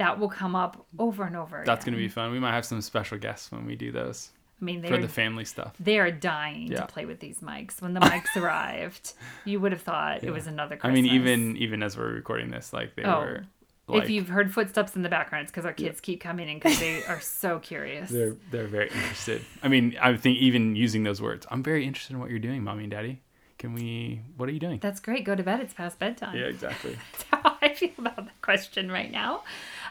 That 0.00 0.18
will 0.18 0.28
come 0.30 0.56
up 0.56 0.84
over 0.98 1.24
and 1.24 1.36
over 1.36 1.62
that's 1.64 1.84
again. 1.84 1.94
gonna 1.94 2.02
be 2.02 2.08
fun. 2.08 2.32
We 2.32 2.40
might 2.40 2.52
have 2.52 2.64
some 2.64 2.80
special 2.80 3.18
guests 3.18 3.52
when 3.52 3.64
we 3.66 3.76
do 3.76 3.92
those. 3.92 4.30
I 4.60 4.64
mean 4.64 4.82
for 4.82 4.88
they're 4.90 5.00
the 5.00 5.08
family 5.08 5.44
stuff. 5.44 5.74
they 5.80 5.98
are 5.98 6.10
dying 6.10 6.68
Yeah. 6.72 6.80
to 6.80 6.86
play 6.86 7.04
with 7.06 7.20
these 7.20 7.38
mics. 7.38 7.80
When 7.80 7.94
the 7.94 8.00
mics 8.10 8.34
arrived 8.36 9.12
you 9.44 9.60
would 9.60 9.72
have 9.72 9.82
thought 9.82 10.22
it 10.24 10.30
was 10.30 10.46
another 10.46 10.78
i 10.82 10.90
mean 10.90 11.06
even 11.06 11.56
even 11.56 11.82
as 11.82 11.96
we're 11.96 12.12
recording 12.12 12.50
this 12.50 12.72
like 12.72 12.94
they 12.96 13.04
Oh, 13.04 13.20
were 13.20 13.44
like 13.88 14.04
if 14.04 14.10
you've 14.10 14.28
heard 14.28 14.52
footsteps 14.52 14.94
in 14.96 15.02
the 15.02 15.08
background 15.08 15.42
it's 15.44 15.50
because 15.50 15.64
our 15.64 15.72
kids 15.72 16.00
keep 16.00 16.20
coming 16.20 16.48
in 16.48 16.58
because 16.58 16.78
they 16.78 17.02
are 17.04 17.20
so 17.20 17.58
curious. 17.70 18.10
They're 18.10 18.36
they're 18.50 18.66
very 18.68 18.88
interested. 18.88 19.42
I 19.62 19.68
mean 19.68 19.96
i 20.00 20.14
think 20.16 20.38
even 20.38 20.76
using 20.76 21.02
those 21.04 21.20
words 21.22 21.46
i'm 21.50 21.62
very 21.62 21.86
interested 21.86 22.12
in 22.14 22.20
what 22.20 22.30
you're 22.30 22.38
doing 22.48 22.62
mommy 22.64 22.84
and 22.84 22.90
daddy. 22.90 23.22
Can 23.58 23.74
we 23.74 24.22
what 24.38 24.48
are 24.48 24.52
you 24.52 24.60
doing? 24.60 24.78
That's 24.80 25.00
great. 25.00 25.24
Go 25.24 25.34
to 25.34 25.42
bed. 25.42 25.60
It's 25.60 25.74
past 25.74 25.98
bedtime. 25.98 26.34
Yeah 26.36 26.46
exactly. 26.46 26.96
That's 27.12 27.24
how 27.30 27.56
I 27.62 27.74
feel 27.74 27.90
about 27.98 28.16
that 28.16 28.40
question 28.42 28.90
right 28.90 29.10
now. 29.12 29.42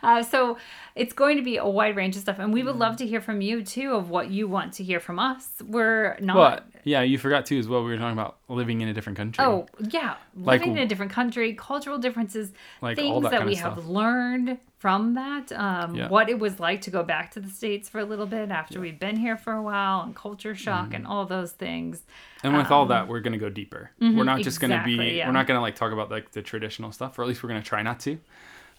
Uh, 0.03 0.23
so 0.23 0.57
it's 0.95 1.13
going 1.13 1.37
to 1.37 1.43
be 1.43 1.57
a 1.57 1.67
wide 1.67 1.95
range 1.95 2.15
of 2.15 2.21
stuff, 2.21 2.39
and 2.39 2.53
we 2.53 2.63
would 2.63 2.75
love 2.75 2.97
to 2.97 3.05
hear 3.07 3.21
from 3.21 3.41
you 3.41 3.63
too 3.63 3.93
of 3.93 4.09
what 4.09 4.29
you 4.29 4.47
want 4.47 4.73
to 4.73 4.83
hear 4.83 4.99
from 4.99 5.19
us. 5.19 5.49
We're 5.65 6.17
not. 6.19 6.35
But 6.35 6.67
yeah, 6.83 7.01
you 7.01 7.17
forgot 7.17 7.45
too 7.45 7.57
as 7.59 7.67
well. 7.67 7.83
We 7.83 7.91
were 7.91 7.97
talking 7.97 8.13
about 8.17 8.37
living 8.47 8.81
in 8.81 8.87
a 8.87 8.93
different 8.93 9.17
country. 9.17 9.43
Oh 9.45 9.67
yeah, 9.79 10.15
Like- 10.35 10.59
living 10.61 10.77
in 10.77 10.83
a 10.83 10.87
different 10.87 11.11
country, 11.11 11.53
cultural 11.53 11.97
differences, 11.97 12.51
Like 12.81 12.95
things 12.97 13.21
that 13.23 13.31
that, 13.31 13.45
we 13.45 13.55
have 13.55 13.87
learned 13.87 14.57
from 14.77 15.13
that. 15.15 15.51
Um, 15.51 15.93
Yeah. 15.95 16.07
What 16.07 16.29
it 16.29 16.39
was 16.39 16.59
like 16.59 16.81
to 16.81 16.89
go 16.91 17.03
back 17.03 17.31
to 17.31 17.41
the 17.41 17.49
states 17.49 17.89
for 17.89 17.99
a 17.99 18.05
little 18.05 18.25
bit 18.25 18.49
after 18.49 18.79
we've 18.79 18.99
been 18.99 19.17
here 19.17 19.35
for 19.35 19.51
a 19.53 19.61
while, 19.61 20.01
and 20.01 20.15
culture 20.15 20.55
shock, 20.55 20.87
Mm-hmm. 20.87 20.95
and 20.95 21.07
all 21.07 21.25
those 21.25 21.51
things. 21.51 22.03
and 22.43 22.55
with 22.55 22.71
all 22.71 22.85
that, 22.87 23.07
we're 23.09 23.19
gonna 23.19 23.37
go 23.37 23.49
deeper. 23.49 23.91
we're 23.99 24.23
not 24.23 24.39
just 24.41 24.61
gonna 24.61 24.81
be. 24.85 24.93
um, 24.93 24.99
mm-hmm, 24.99 25.01
exactly, 25.01 25.17
yeah. 25.17 25.27
We're 25.27 25.33
not 25.33 25.47
gonna 25.47 25.61
like 25.61 25.75
talk 25.75 25.91
about 25.91 26.09
like 26.09 26.31
the 26.31 26.41
traditional 26.41 26.91
stuff, 26.93 27.19
or 27.19 27.23
at 27.23 27.27
least 27.27 27.43
we're 27.43 27.49
gonna 27.49 27.61
try 27.61 27.81
not 27.83 27.99
to. 28.01 28.17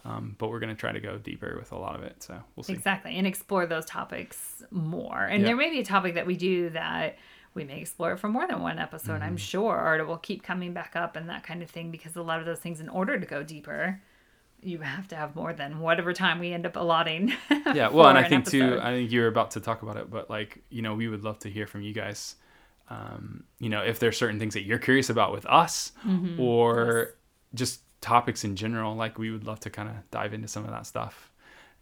Um, 0.03 0.35
but 0.39 0.49
we're 0.49 0.59
gonna 0.59 0.73
try 0.75 0.91
to 0.91 0.99
go 0.99 1.17
deeper 1.17 1.55
with 1.59 1.71
a 1.71 1.77
lot 1.77 1.95
of 1.95 2.03
it. 2.03 2.23
So 2.23 2.41
we'll 2.55 2.63
see. 2.63 2.73
Exactly, 2.73 3.15
and 3.17 3.27
explore 3.27 3.65
those 3.67 3.85
topics 3.85 4.63
more. 4.71 5.21
And 5.23 5.41
Yeah. 5.41 5.47
there 5.49 5.55
may 5.55 5.69
be 5.69 5.79
a 5.79 5.85
topic 5.85 6.15
that 6.15 6.25
we 6.25 6.35
do 6.37 6.69
that 6.71 7.17
we 7.53 7.65
may 7.65 7.81
explore 7.81 8.13
it 8.13 8.17
for 8.17 8.29
more 8.29 8.47
than 8.47 8.61
one 8.61 8.79
episode, 8.79 9.15
Mm-hmm. 9.15 9.23
I'm 9.23 9.37
sure, 9.37 9.77
or 9.77 9.97
it 9.97 10.07
will 10.07 10.17
keep 10.17 10.41
coming 10.41 10.71
back 10.73 10.95
up 10.95 11.15
and 11.17 11.27
that 11.29 11.43
kind 11.43 11.61
of 11.61 11.69
thing 11.69 11.91
because 11.91 12.15
a 12.15 12.21
lot 12.21 12.39
of 12.39 12.45
those 12.45 12.59
things, 12.59 12.79
in 12.79 12.87
order 12.87 13.19
to 13.19 13.25
go 13.25 13.43
deeper, 13.43 14.01
you 14.63 14.77
have 14.79 15.07
to 15.09 15.15
have 15.17 15.35
more 15.35 15.51
than 15.51 15.79
whatever 15.79 16.13
time 16.13 16.39
we 16.39 16.53
end 16.53 16.65
up 16.65 16.75
allotting. 16.77 17.33
Yeah, 17.75 17.89
well, 17.89 18.07
and 18.07 18.17
I 18.17 18.21
an 18.23 18.29
think 18.29 18.45
too. 18.47 18.79
I 18.81 18.91
think 18.91 19.11
you 19.11 19.21
were 19.21 19.27
about 19.27 19.51
to 19.51 19.59
talk 19.59 19.81
about 19.83 19.97
it, 19.97 20.09
but 20.09 20.29
like, 20.29 20.63
you 20.69 20.81
know, 20.81 20.95
we 20.95 21.07
would 21.09 21.23
love 21.23 21.39
to 21.39 21.49
hear 21.49 21.67
from 21.67 21.81
you 21.81 21.93
guys. 21.93 22.35
Um, 22.89 23.43
you 23.59 23.69
know, 23.69 23.81
if 23.81 23.99
there's 23.99 24.17
certain 24.17 24.39
things 24.39 24.53
that 24.53 24.63
you're 24.63 24.79
curious 24.79 25.09
about 25.09 25.31
with 25.33 25.45
us 25.45 25.91
Mm-hmm. 26.07 26.39
or 26.39 27.15
just 27.53 27.81
topics 28.01 28.43
in 28.43 28.55
general, 28.55 28.95
like 28.95 29.17
we 29.17 29.31
would 29.31 29.45
love 29.45 29.59
to 29.61 29.69
kind 29.69 29.87
of 29.89 29.95
dive 30.11 30.33
into 30.33 30.47
some 30.47 30.65
of 30.65 30.71
that 30.71 30.85
stuff 30.85 31.31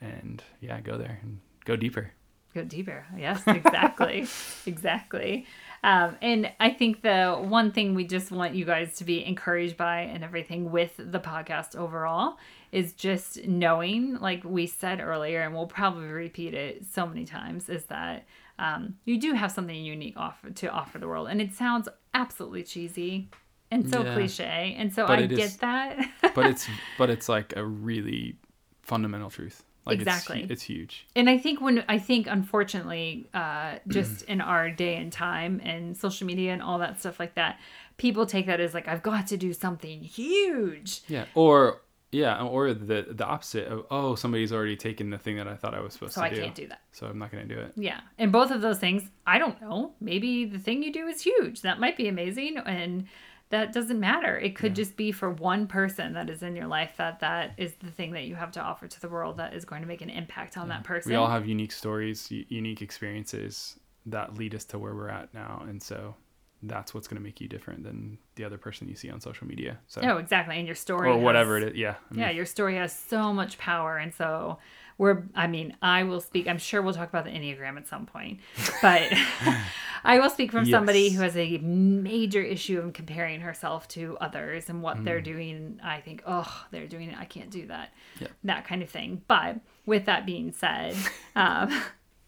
and 0.01 0.43
yeah, 0.61 0.79
go 0.81 0.97
there 0.97 1.19
and 1.21 1.39
go 1.65 1.75
deeper. 1.75 2.11
go 2.53 2.63
deeper. 2.63 3.05
Yes, 3.17 3.41
exactly. 3.47 4.27
exactly. 4.65 5.45
Um, 5.83 6.17
and 6.21 6.51
I 6.59 6.71
think 6.71 7.01
the 7.01 7.35
one 7.39 7.71
thing 7.71 7.95
we 7.95 8.05
just 8.05 8.31
want 8.31 8.55
you 8.55 8.65
guys 8.65 8.97
to 8.97 9.05
be 9.05 9.23
encouraged 9.23 9.77
by 9.77 10.01
and 10.01 10.23
everything 10.23 10.71
with 10.71 10.93
the 10.97 11.19
podcast 11.19 11.75
overall 11.75 12.37
is 12.71 12.93
just 12.93 13.47
knowing, 13.47 14.19
like 14.19 14.43
we 14.43 14.67
said 14.67 14.99
earlier, 14.99 15.41
and 15.41 15.53
we'll 15.53 15.67
probably 15.67 16.07
repeat 16.07 16.53
it 16.53 16.85
so 16.91 17.05
many 17.05 17.25
times, 17.25 17.69
is 17.69 17.85
that 17.85 18.25
um, 18.59 18.95
you 19.05 19.19
do 19.19 19.33
have 19.33 19.51
something 19.51 19.75
unique 19.75 20.17
offer 20.17 20.49
to 20.49 20.69
offer 20.69 20.97
the 20.97 21.07
world. 21.07 21.29
And 21.29 21.41
it 21.41 21.53
sounds 21.53 21.87
absolutely 22.13 22.63
cheesy 22.63 23.29
and 23.71 23.89
so 23.89 24.03
Yeah. 24.03 24.13
cliche. 24.13 24.75
And 24.77 24.93
so 24.93 25.05
But 25.07 25.19
I 25.19 25.25
get 25.27 25.39
is- 25.39 25.57
that. 25.57 25.97
But 26.35 26.45
it's, 26.47 26.67
but 26.97 27.09
it's 27.09 27.27
like 27.29 27.55
a 27.55 27.63
really 27.65 28.35
fundamental 28.81 29.29
truth. 29.29 29.63
Like 29.85 29.99
Exactly. 29.99 30.41
It's, 30.43 30.51
it's 30.51 30.61
huge. 30.63 31.07
and 31.15 31.29
I 31.29 31.37
think 31.39 31.61
when 31.61 31.83
I 31.89 31.97
think 31.97 32.27
unfortunately, 32.27 33.27
uh, 33.33 33.75
just 33.87 34.23
in 34.23 34.41
our 34.41 34.69
day 34.69 34.95
and 34.97 35.11
time 35.11 35.61
and 35.63 35.97
social 35.97 36.27
media 36.27 36.53
and 36.53 36.61
all 36.61 36.79
that 36.79 36.99
stuff 36.99 37.19
like 37.19 37.35
that, 37.35 37.59
people 37.97 38.25
take 38.25 38.45
that 38.47 38.59
as 38.59 38.73
like 38.73 38.87
I've 38.87 39.01
got 39.01 39.27
to 39.27 39.37
do 39.37 39.51
something 39.53 40.01
huge. 40.03 41.01
Yeah. 41.07 41.25
Or, 41.33 41.81
yeah. 42.11 42.41
Or 42.43 42.73
the, 42.73 43.07
the 43.09 43.25
opposite 43.25 43.67
of, 43.67 43.85
oh, 43.89 44.15
somebody's 44.15 44.51
already 44.53 44.75
taken 44.75 45.09
the 45.09 45.17
thing 45.17 45.37
that 45.37 45.47
I 45.47 45.55
thought 45.55 45.73
I 45.73 45.79
was 45.79 45.93
supposed 45.93 46.13
So 46.13 46.21
to 46.21 46.27
I 46.27 46.29
do. 46.29 46.35
So 46.35 46.41
I 46.41 46.45
can't 46.45 46.55
do 46.55 46.67
that. 46.67 46.81
So 46.91 47.07
I'm 47.07 47.17
not 47.17 47.31
going 47.31 47.47
to 47.47 47.55
do 47.55 47.59
it. 47.59 47.71
Yeah. 47.75 48.01
And 48.19 48.31
both 48.31 48.51
of 48.51 48.61
those 48.61 48.77
things, 48.79 49.03
I 49.25 49.39
don't 49.39 49.59
know. 49.61 49.93
Maybe 50.01 50.45
the 50.45 50.59
thing 50.59 50.83
you 50.83 50.91
do 50.93 51.07
is 51.07 51.21
huge. 51.21 51.61
That 51.61 51.79
might 51.79 51.97
be 51.97 52.07
amazing 52.07 52.57
and 52.57 53.05
that 53.49 53.73
doesn't 53.73 53.99
matter. 53.99 54.37
It 54.37 54.55
could 54.55 54.75
just 54.75 54.95
be 54.95 55.11
for 55.11 55.31
one 55.31 55.67
person 55.67 56.13
that 56.13 56.29
is 56.29 56.43
in 56.43 56.55
your 56.55 56.67
life 56.67 56.91
that 56.97 57.19
that 57.21 57.53
is 57.57 57.73
the 57.75 57.89
thing 57.89 58.11
that 58.11 58.25
you 58.25 58.35
have 58.35 58.51
to 58.51 58.61
offer 58.61 58.87
to 58.87 59.01
the 59.01 59.09
world 59.09 59.37
that 59.37 59.53
is 59.53 59.65
going 59.65 59.81
to 59.81 59.87
make 59.87 60.01
an 60.01 60.09
impact 60.09 60.57
on 60.57 60.69
that 60.69 60.83
person. 60.83 61.11
We 61.11 61.15
all 61.15 61.27
have 61.27 61.47
unique 61.47 61.71
stories, 61.71 62.29
u- 62.29 62.45
unique 62.47 62.81
experiences 62.81 63.79
that 64.05 64.35
lead 64.35 64.53
us 64.53 64.65
to 64.65 64.79
where 64.79 64.93
we're 64.93 65.09
at 65.09 65.33
now, 65.33 65.63
and 65.67 65.81
so 65.81 66.15
that's 66.63 66.93
what's 66.93 67.07
going 67.07 67.17
to 67.17 67.23
make 67.23 67.39
you 67.39 67.47
different 67.47 67.83
than 67.83 68.17
the 68.35 68.43
other 68.43 68.57
person 68.57 68.87
you 68.89 68.95
see 68.95 69.09
on 69.09 69.21
social 69.21 69.47
media. 69.47 69.79
So 69.87 70.01
Oh, 70.03 70.17
exactly. 70.17 70.57
And 70.57 70.65
your 70.67 70.75
story 70.75 71.09
or 71.09 71.17
whatever 71.17 71.57
it 71.57 71.63
is. 71.63 71.75
Yeah. 71.77 71.95
I 72.09 72.13
mean, 72.13 72.19
yeah 72.21 72.29
your 72.31 72.45
story 72.45 72.75
has 72.75 72.93
so 72.93 73.31
much 73.33 73.57
power 73.57 73.97
and 73.97 74.13
so 74.13 74.59
we're 74.97 75.23
i 75.33 75.47
mean 75.47 75.77
i 75.81 76.03
will 76.03 76.19
speak 76.19 76.45
i'm 76.45 76.57
sure 76.57 76.81
we'll 76.81 76.93
talk 76.93 77.07
about 77.07 77.23
the 77.23 77.31
enneagram 77.31 77.77
at 77.77 77.87
some 77.87 78.05
point 78.05 78.41
but 78.81 79.01
i 80.03 80.19
will 80.19 80.29
speak 80.29 80.51
from 80.51 80.65
somebody 80.65 81.09
who 81.09 81.21
has 81.21 81.37
a 81.37 81.57
major 81.59 82.41
issue 82.41 82.79
of 82.79 82.91
comparing 82.91 83.39
herself 83.39 83.87
to 83.87 84.17
others 84.19 84.69
and 84.69 84.81
what 84.83 84.97
Mm. 84.97 85.05
they're 85.05 85.21
doing 85.21 85.79
i 85.81 86.01
think 86.01 86.21
oh 86.27 86.65
they're 86.71 86.87
doing 86.87 87.09
it 87.11 87.17
i 87.17 87.23
can't 87.23 87.49
do 87.49 87.67
that 87.67 87.93
Yeah. 88.19 88.27
that 88.43 88.65
kind 88.67 88.81
of 88.83 88.89
thing 88.89 89.21
but 89.29 89.55
with 89.85 90.03
that 90.05 90.25
being 90.25 90.51
said 90.51 90.97
um, 91.35 91.71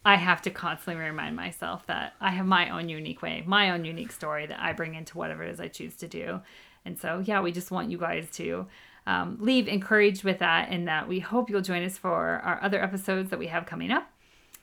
I 0.04 0.16
have 0.16 0.42
to 0.44 0.50
constantly 0.50 1.04
remind 1.04 1.36
myself 1.36 1.86
that 1.88 2.14
I 2.20 2.32
have 2.32 2.46
my 2.46 2.70
own 2.70 2.90
unique 2.90 3.22
way, 3.22 3.44
my 3.46 3.70
own 3.70 3.86
unique 3.86 4.12
story 4.12 4.48
that 4.48 4.60
I 4.60 4.74
bring 4.74 4.96
into 4.96 5.18
whatever 5.18 5.44
it 5.44 5.52
is 5.52 5.60
I 5.60 5.68
choose 5.68 5.96
to 5.98 6.08
do. 6.08 6.42
And 6.86 6.98
so, 7.00 7.20
yeah, 7.24 7.42
we 7.42 7.52
just 7.52 7.70
want 7.70 7.92
you 7.92 7.98
guys 8.00 8.28
to 8.32 8.66
um, 9.06 9.38
leave 9.40 9.68
encouraged 9.68 10.24
with 10.24 10.40
that, 10.40 10.70
and 10.70 10.88
that 10.88 11.08
we 11.08 11.20
hope 11.20 11.50
you'll 11.50 11.62
join 11.62 11.84
us 11.84 11.98
for 11.98 12.42
our 12.44 12.60
other 12.62 12.82
episodes 12.82 13.30
that 13.30 13.40
we 13.40 13.48
have 13.48 13.66
coming 13.66 13.92
up. 13.92 14.10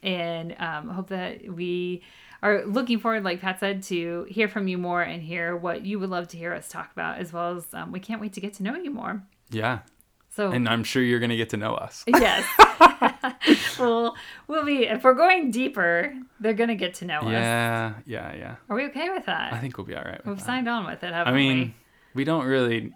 And 0.03 0.55
um, 0.61 0.89
hope 0.89 1.09
that 1.09 1.53
we 1.53 2.03
are 2.43 2.65
looking 2.65 3.01
forward, 3.01 3.25
like 3.25 3.41
Pat 3.41 3.59
said, 3.59 3.83
to 3.85 4.27
hear 4.29 4.47
from 4.47 4.69
you 4.69 4.79
more 4.79 5.03
and 5.03 5.23
hear 5.23 5.57
what 5.57 5.85
you 5.85 5.99
would 5.99 6.11
love 6.11 6.29
to 6.29 6.37
hear 6.37 6.55
us 6.55 6.69
talk 6.69 6.93
about, 6.93 7.19
as 7.19 7.33
well 7.33 7.57
as 7.57 7.67
um, 7.75 7.91
we 7.91 7.99
can't 7.99 8.21
wait 8.21 8.33
to 8.35 8.41
get 8.41 8.55
to 8.55 8.63
know 8.63 8.77
you 8.77 8.91
more. 8.91 9.23
yeah. 9.51 9.81
So, 10.39 10.53
And 10.53 10.69
I'm 10.69 10.85
sure 10.85 11.03
you're 11.03 11.19
going 11.19 11.31
to 11.31 11.37
get 11.37 11.49
to 11.49 11.57
know 11.57 11.75
us. 11.75 12.05
yes. 12.07 12.47
well, 13.81 14.15
we'll 14.47 14.65
be, 14.65 14.85
if 14.85 15.03
we're 15.03 15.15
going 15.15 15.51
deeper, 15.51 16.15
they're 16.39 16.55
going 16.55 16.69
to 16.69 16.77
get 16.77 16.95
to 16.95 17.07
know 17.07 17.19
us. 17.23 17.33
Yeah. 17.33 17.95
Yeah. 18.07 18.37
Yeah. 18.37 18.57
Are 18.69 18.77
we 18.77 18.85
okay 18.85 19.11
with 19.11 19.27
that? 19.27 19.53
I 19.53 19.59
think 19.59 19.77
we'll 19.77 19.85
be 19.85 19.97
all 19.97 20.05
right. 20.05 20.19
With 20.19 20.27
We've 20.27 20.37
that. 20.39 20.47
signed 20.47 20.69
on 20.69 20.87
with 20.87 21.03
it, 21.03 21.13
haven't 21.13 21.35
I 21.35 21.37
mean, 21.37 21.75
we 22.15 22.23
don't 22.23 22.47
really 22.47 22.95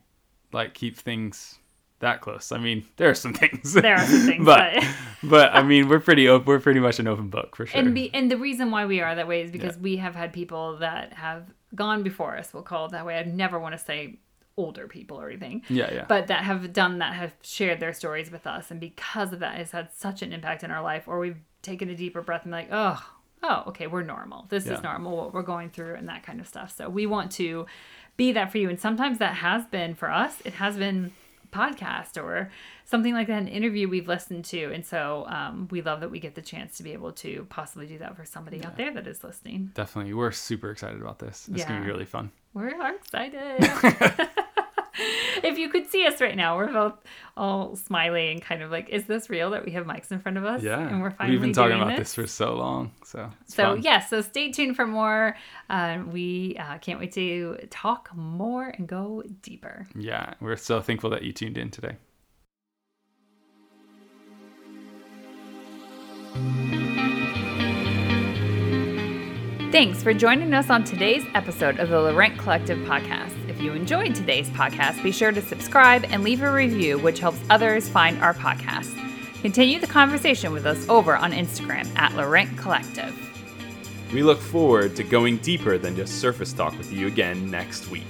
like 0.53 0.73
keep 0.73 0.97
things 0.97 1.59
that 1.99 2.21
close. 2.21 2.53
I 2.53 2.59
mean, 2.59 2.87
there 2.97 3.11
are 3.11 3.15
some 3.15 3.35
things. 3.35 3.75
we? 3.75 3.81
There 3.81 3.97
are 3.97 4.07
some 4.07 4.21
things, 4.21 4.45
but 4.47 4.75
but. 4.75 4.85
but 5.25 5.53
I 5.53 5.65
mean, 5.65 5.89
we're 5.89 5.99
pretty 5.99 6.29
op- 6.29 6.47
we're 6.47 6.61
pretty 6.61 6.79
much 6.79 7.01
an 7.01 7.09
open 7.09 7.29
book 7.29 7.57
for 7.57 7.67
sure. 7.67 7.81
And 7.81 7.93
be 7.93 8.15
and 8.15 8.31
the 8.31 8.37
reason 8.37 8.71
why 8.71 8.87
we 8.87 9.01
are 9.01 9.17
that 9.17 9.27
way 9.27 9.43
is 9.43 9.51
because 9.51 9.77
we 9.79 9.97
have 9.97 10.15
had 10.15 10.33
people 10.33 10.77
that 10.77 11.13
have 11.15 11.53
gone 11.75 12.05
before 12.05 12.37
us. 12.37 12.55
We'll 12.55 12.63
call 12.63 12.87
it 12.87 12.93
that 12.93 13.05
way. 13.05 13.19
I 13.19 13.25
never 13.25 13.59
want 13.59 13.77
to 13.77 13.85
say 13.85 14.21
older 14.57 14.87
people 14.87 15.21
or 15.21 15.29
anything, 15.29 15.63
yeah. 15.69 15.93
Yeah. 15.93 16.05
but 16.09 16.27
that 16.27 16.45
have 16.45 16.73
done 16.73 16.99
that, 16.99 17.15
have 17.15 17.33
shared 17.43 17.81
their 17.81 17.93
stories 17.93 18.31
with 18.31 18.47
us, 18.47 18.71
and 18.71 18.79
because 18.81 19.33
of 19.33 19.41
that, 19.41 19.57
has 19.57 19.71
had 19.71 19.89
such 19.95 20.23
an 20.23 20.33
impact 20.33 20.63
in 20.63 20.71
our 20.71 20.83
life. 20.83 21.05
Or 21.07 21.19
we've 21.19 21.39
taken 21.63 21.89
a 21.89 21.95
deeper 21.95 22.23
breath 22.23 22.43
and 22.45 22.53
like, 22.53 22.69
oh, 22.71 23.03
oh, 23.43 23.65
okay, 23.69 23.87
we're 23.87 24.03
normal. 24.03 24.47
This 24.49 24.67
Yeah. 24.67 24.75
is 24.75 24.83
normal. 24.83 25.17
What 25.17 25.33
we're 25.35 25.43
going 25.43 25.71
through, 25.71 25.95
and 25.95 26.09
that 26.09 26.23
kind 26.23 26.41
of 26.41 26.47
stuff. 26.47 26.75
So 26.77 26.89
we 26.89 27.07
want 27.07 27.33
to 27.33 27.67
be 28.17 28.33
that 28.33 28.53
for 28.53 28.59
you, 28.59 28.69
and 28.69 28.79
sometimes 28.79 29.19
that 29.19 29.37
has 29.37 29.65
been 29.67 29.95
for 29.95 30.11
us. 30.11 30.41
It 30.45 30.55
has 30.55 30.77
been 30.77 31.13
podcast 31.51 32.23
or 32.23 32.51
something 32.87 33.13
like 33.13 33.27
that, 33.27 33.41
an 33.43 33.49
interview 33.49 33.87
we've 33.89 34.09
listened 34.09 34.45
to, 34.47 34.73
and 34.73 34.85
so 34.87 35.27
um, 35.29 35.69
we 35.71 35.83
love 35.83 36.01
that 36.01 36.11
we 36.11 36.19
get 36.19 36.35
the 36.35 36.43
chance 36.43 36.77
to 36.79 36.83
be 36.83 36.93
able 36.93 37.13
to 37.13 37.47
possibly 37.51 37.87
do 37.87 37.99
that 37.99 38.17
for 38.17 38.25
somebody 38.25 38.65
out 38.65 38.77
there 38.77 38.93
that 38.93 39.07
is 39.07 39.23
listening. 39.23 39.71
Definitely. 39.75 40.15
We're 40.15 40.31
super 40.33 40.71
excited 40.71 41.01
about 41.01 41.19
this. 41.19 41.49
It's 41.53 41.65
going 41.65 41.81
to 41.81 41.85
be 41.87 41.91
really 41.91 42.05
fun. 42.07 42.31
We 42.55 42.65
are 42.65 42.95
excited. 42.95 44.29
if 45.43 45.59
you 45.59 45.69
could 45.69 45.89
see 45.89 46.07
us 46.07 46.21
right 46.21 46.37
now, 46.37 46.57
we're 46.57 46.73
both 46.73 46.95
all 47.37 47.77
smiley 47.77 48.31
and 48.31 48.43
kind 48.43 48.63
of 48.63 48.71
like, 48.71 48.89
is 48.91 49.05
this 49.05 49.31
real 49.31 49.51
that 49.51 49.65
we 49.65 49.73
have 49.73 49.87
mics 49.87 50.13
in 50.13 50.21
front 50.21 50.37
of 50.37 50.45
us? 50.45 50.63
Yeah. 50.63 50.79
And 50.79 51.01
we're 51.01 51.11
finally 51.13 51.37
We've 51.37 51.43
been 51.43 51.53
talking 51.53 51.81
about 51.81 51.97
this 51.97 52.15
for 52.15 52.27
so 52.27 52.55
long. 52.55 52.93
So, 53.05 53.31
So 53.47 53.63
fun. 53.75 53.83
yeah, 53.83 54.01
so 54.01 54.21
stay 54.21 54.53
tuned 54.53 54.77
for 54.77 54.87
more. 54.87 55.37
Uh, 55.71 56.01
we 56.11 56.57
uh, 56.59 56.79
can't 56.79 56.99
wait 57.01 57.13
to 57.13 57.57
talk 57.71 58.11
more 58.15 58.69
and 58.69 58.87
go 58.87 59.23
deeper. 59.43 59.87
Yeah. 59.95 60.35
We're 60.41 60.57
so 60.57 60.81
thankful 60.81 61.11
that 61.11 61.23
you 61.23 61.33
tuned 61.33 61.57
in 61.57 61.71
today. 61.71 61.97
Thanks 69.73 70.03
for 70.03 70.13
joining 70.13 70.53
us 70.53 70.69
on 70.69 70.85
today's 70.85 71.25
episode 71.35 71.79
of 71.79 71.89
the 71.89 71.99
Laurent 71.99 72.37
Collective 72.37 72.77
podcast. 72.81 73.33
If 73.49 73.59
you 73.59 73.73
enjoyed 73.73 74.15
today's 74.15 74.51
podcast, 74.51 75.03
be 75.03 75.11
sure 75.11 75.33
to 75.33 75.41
subscribe 75.41 76.05
and 76.11 76.23
leave 76.23 76.43
a 76.43 76.53
review, 76.53 76.99
which 76.99 77.21
helps 77.21 77.39
others 77.49 77.89
find 77.89 78.23
our 78.23 78.35
podcast. 78.35 78.95
Continue 79.41 79.81
the 79.81 79.87
conversation 79.87 80.53
with 80.53 80.67
us 80.67 80.87
over 80.91 81.17
on 81.17 81.33
Instagram 81.33 81.89
at 81.97 82.15
Laurent 82.15 82.55
Collective. 82.59 83.19
We 84.13 84.23
look 84.23 84.41
forward 84.41 84.95
to 84.97 85.03
going 85.03 85.39
deeper 85.39 85.79
than 85.79 85.97
just 85.97 86.21
surface 86.21 86.53
talk 86.53 86.77
with 86.77 86.93
you 86.93 87.07
again 87.07 87.51
next 87.51 87.91
week. 87.91 88.05